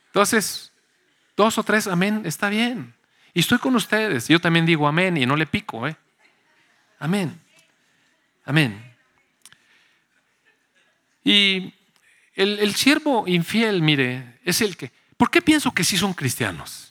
[0.07, 0.73] Entonces,
[1.37, 2.95] dos o tres amén está bien.
[3.35, 4.29] Y estoy con ustedes.
[4.29, 5.97] Yo también digo amén y no le pico, ¿eh?
[6.99, 7.39] Amén.
[8.47, 8.97] Amén.
[11.23, 11.75] Y
[12.35, 14.91] el, el siervo infiel, mire, es el que...
[15.19, 16.86] ¿Por qué pienso que sí son cristianos?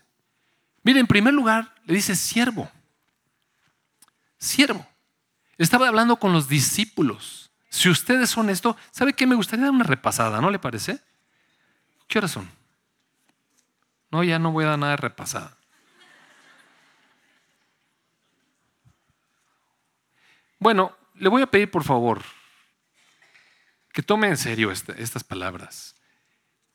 [0.86, 2.72] Mire, en primer lugar, le dice siervo.
[4.38, 4.88] Siervo.
[5.58, 7.50] Estaba hablando con los discípulos.
[7.70, 9.26] Si ustedes son esto, ¿sabe qué?
[9.26, 11.00] Me gustaría dar una repasada, ¿no le parece?
[12.08, 12.48] ¿Qué horas son?
[14.12, 15.58] No, ya no voy a dar nada de repasada.
[20.60, 22.22] Bueno, le voy a pedir por favor
[23.92, 25.96] que tome en serio estas palabras.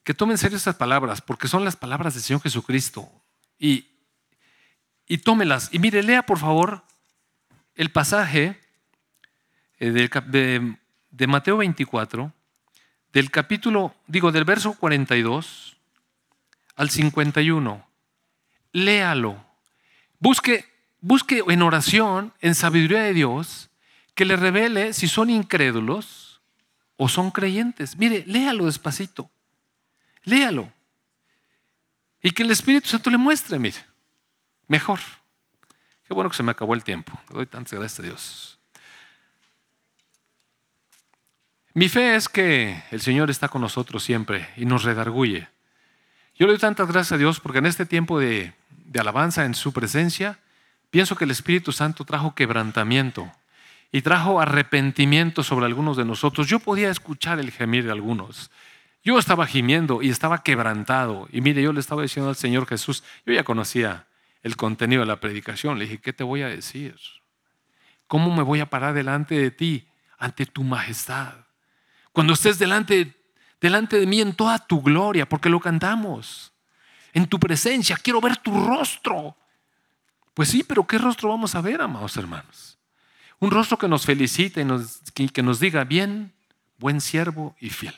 [0.02, 3.08] Que tome en serio estas palabras, porque son las palabras del Señor Jesucristo.
[3.56, 3.99] Y,
[5.10, 5.70] y tómelas.
[5.72, 6.84] Y mire, lea por favor
[7.74, 8.60] el pasaje
[9.80, 10.08] eh,
[11.10, 12.32] de, Mateo 24,
[13.12, 15.76] del capítulo, digo, del verso 42
[16.76, 17.84] al 51.
[18.70, 19.44] Léalo.
[20.20, 20.64] Busque,
[21.00, 23.68] busque en oración, en sabiduría de Dios,
[24.14, 26.40] que le revele si son incrédulos
[26.96, 27.96] o son creyentes.
[27.96, 29.28] Mire, léalo despacito.
[30.22, 30.72] Léalo.
[32.22, 33.89] Y que el Espíritu Santo le muestre, mire.
[34.70, 35.00] Mejor.
[36.06, 37.18] Qué bueno que se me acabó el tiempo.
[37.30, 38.58] Le doy tantas gracias a Dios.
[41.74, 45.48] Mi fe es que el Señor está con nosotros siempre y nos redarguye.
[46.36, 49.54] Yo le doy tantas gracias a Dios porque en este tiempo de, de alabanza en
[49.54, 50.38] su presencia,
[50.90, 53.32] pienso que el Espíritu Santo trajo quebrantamiento
[53.90, 56.46] y trajo arrepentimiento sobre algunos de nosotros.
[56.46, 58.52] Yo podía escuchar el gemir de algunos.
[59.02, 61.26] Yo estaba gimiendo y estaba quebrantado.
[61.32, 64.06] Y mire, yo le estaba diciendo al Señor Jesús, yo ya conocía
[64.42, 65.78] el contenido de la predicación.
[65.78, 66.96] Le dije, ¿qué te voy a decir?
[68.06, 69.88] ¿Cómo me voy a parar delante de ti,
[70.18, 71.34] ante tu majestad?
[72.12, 73.14] Cuando estés delante,
[73.60, 76.52] delante de mí en toda tu gloria, porque lo cantamos.
[77.12, 79.36] En tu presencia, quiero ver tu rostro.
[80.34, 82.78] Pues sí, pero ¿qué rostro vamos a ver, amados hermanos?
[83.38, 84.66] Un rostro que nos felicite
[85.16, 86.32] y que nos diga, bien,
[86.78, 87.94] buen siervo y fiel.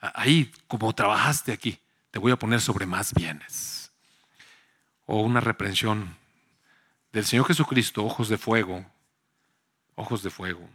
[0.00, 1.78] Ahí, como trabajaste aquí,
[2.10, 3.79] te voy a poner sobre más bienes.
[5.12, 6.16] O una reprensión
[7.12, 8.86] del Señor Jesucristo, ojos de fuego,
[9.96, 10.68] ojos de fuego.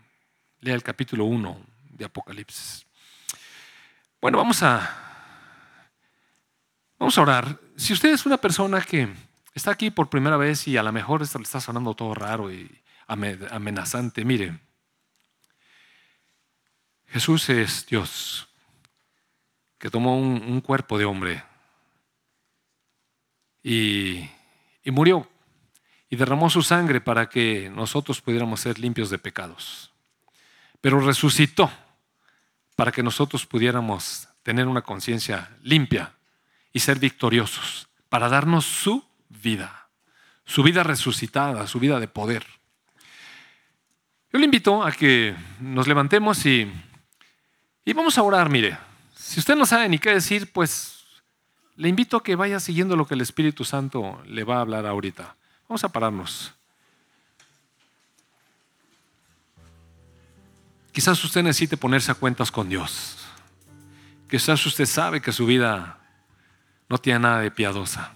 [0.59, 1.57] Lea el capítulo 1
[1.91, 2.85] de Apocalipsis.
[4.19, 5.89] Bueno, vamos a,
[6.99, 7.59] vamos a orar.
[7.77, 9.07] Si usted es una persona que
[9.53, 12.69] está aquí por primera vez y a lo mejor le está sonando todo raro y
[13.07, 14.25] amenazante.
[14.25, 14.59] Mire,
[17.07, 18.49] Jesús es Dios
[19.77, 21.41] que tomó un, cuerpo de hombre
[23.65, 24.29] y,
[24.91, 25.27] murió
[26.07, 29.91] y derramó su sangre para que nosotros pudiéramos ser limpios de pecados.
[30.81, 31.71] Pero resucitó
[32.75, 36.13] para que nosotros pudiéramos tener una conciencia limpia
[36.71, 39.89] y ser victoriosos, para darnos su vida,
[40.45, 42.45] su vida resucitada, su vida de poder.
[44.31, 46.71] Yo le invito a que nos levantemos y,
[47.83, 48.77] y vamos a orar, mire.
[49.15, 50.94] Si usted no sabe ni qué decir, pues
[51.77, 54.85] le invito a que vaya siguiendo lo que el Espíritu Santo le va a hablar
[54.85, 55.35] ahorita.
[55.67, 56.53] Vamos a pararnos.
[60.91, 63.17] Quizás usted necesite ponerse a cuentas con Dios.
[64.29, 65.99] Quizás usted sabe que su vida
[66.87, 68.13] no tiene nada de piadosa.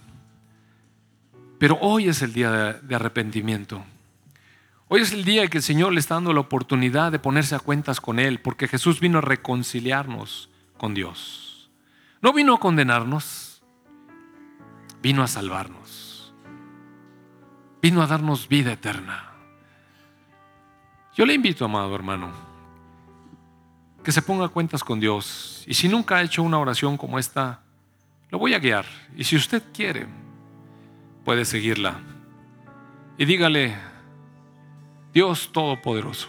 [1.58, 3.84] Pero hoy es el día de arrepentimiento.
[4.88, 7.60] Hoy es el día que el Señor le está dando la oportunidad de ponerse a
[7.60, 10.48] cuentas con Él, porque Jesús vino a reconciliarnos
[10.78, 11.70] con Dios.
[12.22, 13.49] No vino a condenarnos,
[15.02, 16.34] vino a salvarnos.
[17.82, 19.30] Vino a darnos vida eterna.
[21.14, 22.30] Yo le invito, amado hermano,
[24.04, 25.64] que se ponga cuentas con Dios.
[25.66, 27.60] Y si nunca ha hecho una oración como esta,
[28.30, 28.86] lo voy a guiar.
[29.16, 30.06] Y si usted quiere,
[31.24, 32.00] puede seguirla.
[33.18, 33.76] Y dígale,
[35.12, 36.28] Dios Todopoderoso.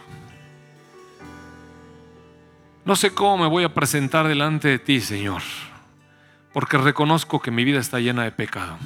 [2.84, 5.42] No sé cómo me voy a presentar delante de ti, Señor,
[6.52, 8.76] porque reconozco que mi vida está llena de pecado,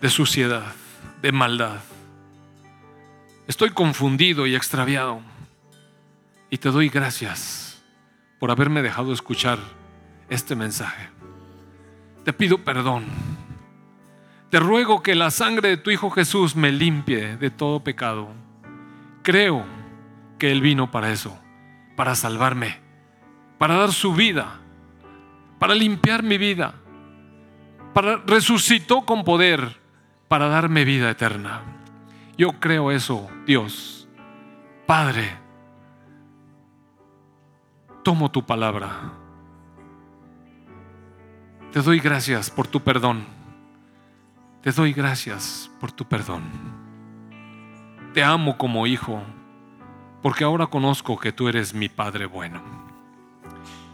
[0.00, 0.72] de suciedad,
[1.22, 1.80] de maldad.
[3.46, 5.20] Estoy confundido y extraviado.
[6.50, 7.82] Y te doy gracias
[8.38, 9.58] por haberme dejado escuchar
[10.28, 11.08] este mensaje.
[12.24, 13.04] Te pido perdón
[14.50, 18.28] te ruego que la sangre de tu Hijo Jesús me limpie de todo pecado.
[19.22, 19.62] Creo
[20.38, 21.38] que Él vino para eso,
[21.96, 22.80] para salvarme,
[23.58, 24.58] para dar su vida,
[25.58, 26.74] para limpiar mi vida,
[27.94, 29.80] para resucitó con poder,
[30.28, 31.62] para darme vida eterna.
[32.36, 34.08] Yo creo eso, Dios.
[34.86, 35.36] Padre,
[38.04, 39.12] tomo tu palabra.
[41.72, 43.26] Te doy gracias por tu perdón.
[44.62, 46.42] Te doy gracias por tu perdón.
[48.14, 49.22] te amo como hijo,
[50.22, 52.77] porque ahora conozco que tú eres mi Padre bueno.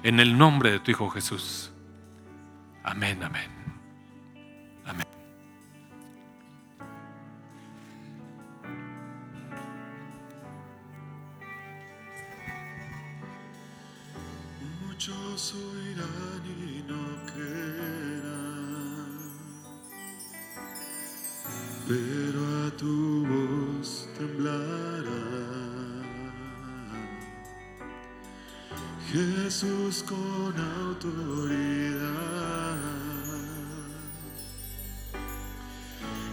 [0.04, 1.72] En el nombre de tu Hijo Jesús.
[2.82, 3.50] Amén, amén.
[4.84, 5.06] Amén.
[14.86, 18.28] Muchos oirán y no creerán,
[21.88, 24.93] pero a tu voz temblará.
[29.14, 32.00] Jesús con autoridad,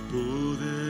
[0.09, 0.80] poder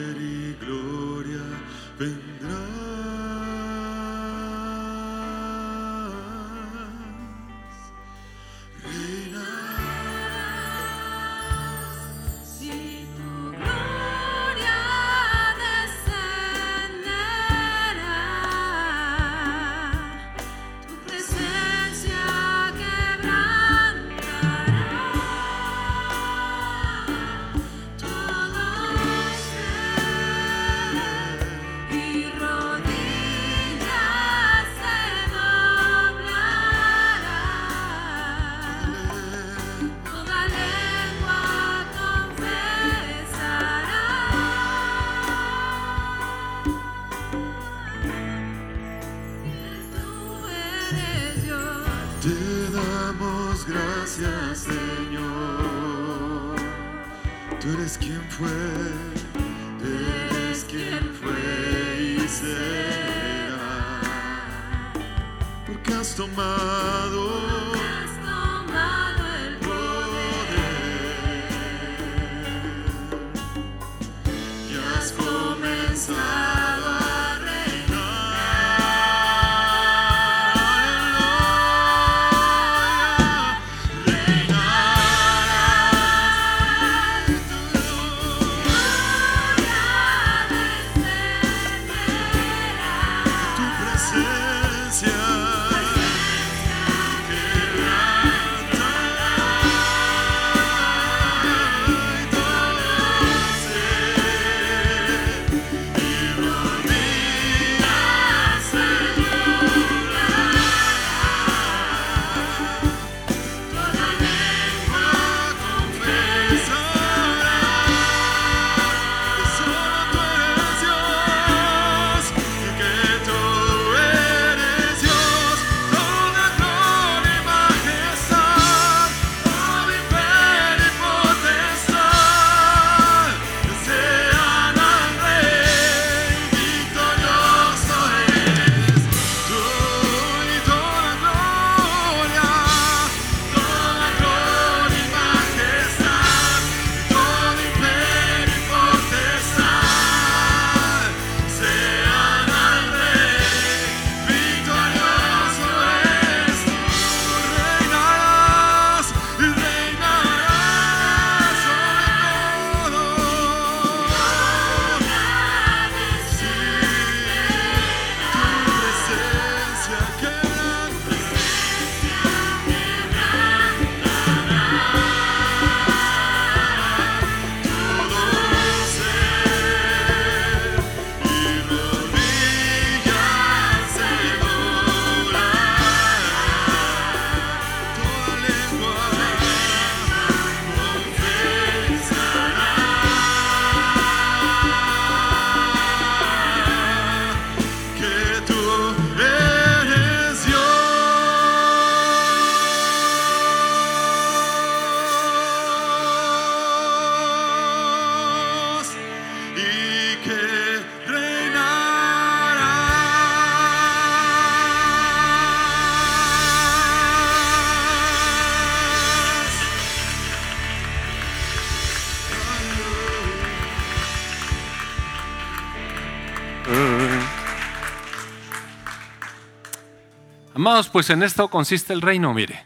[230.88, 232.66] Pues en esto consiste el reino, mire.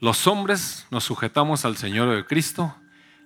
[0.00, 2.76] Los hombres nos sujetamos al Señor de Cristo,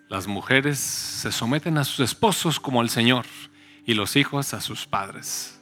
[0.09, 3.26] las mujeres se someten a sus esposos como al Señor
[3.84, 5.59] y los hijos a sus padres.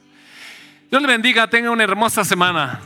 [0.89, 2.81] Dios le bendiga, tenga una hermosa semana.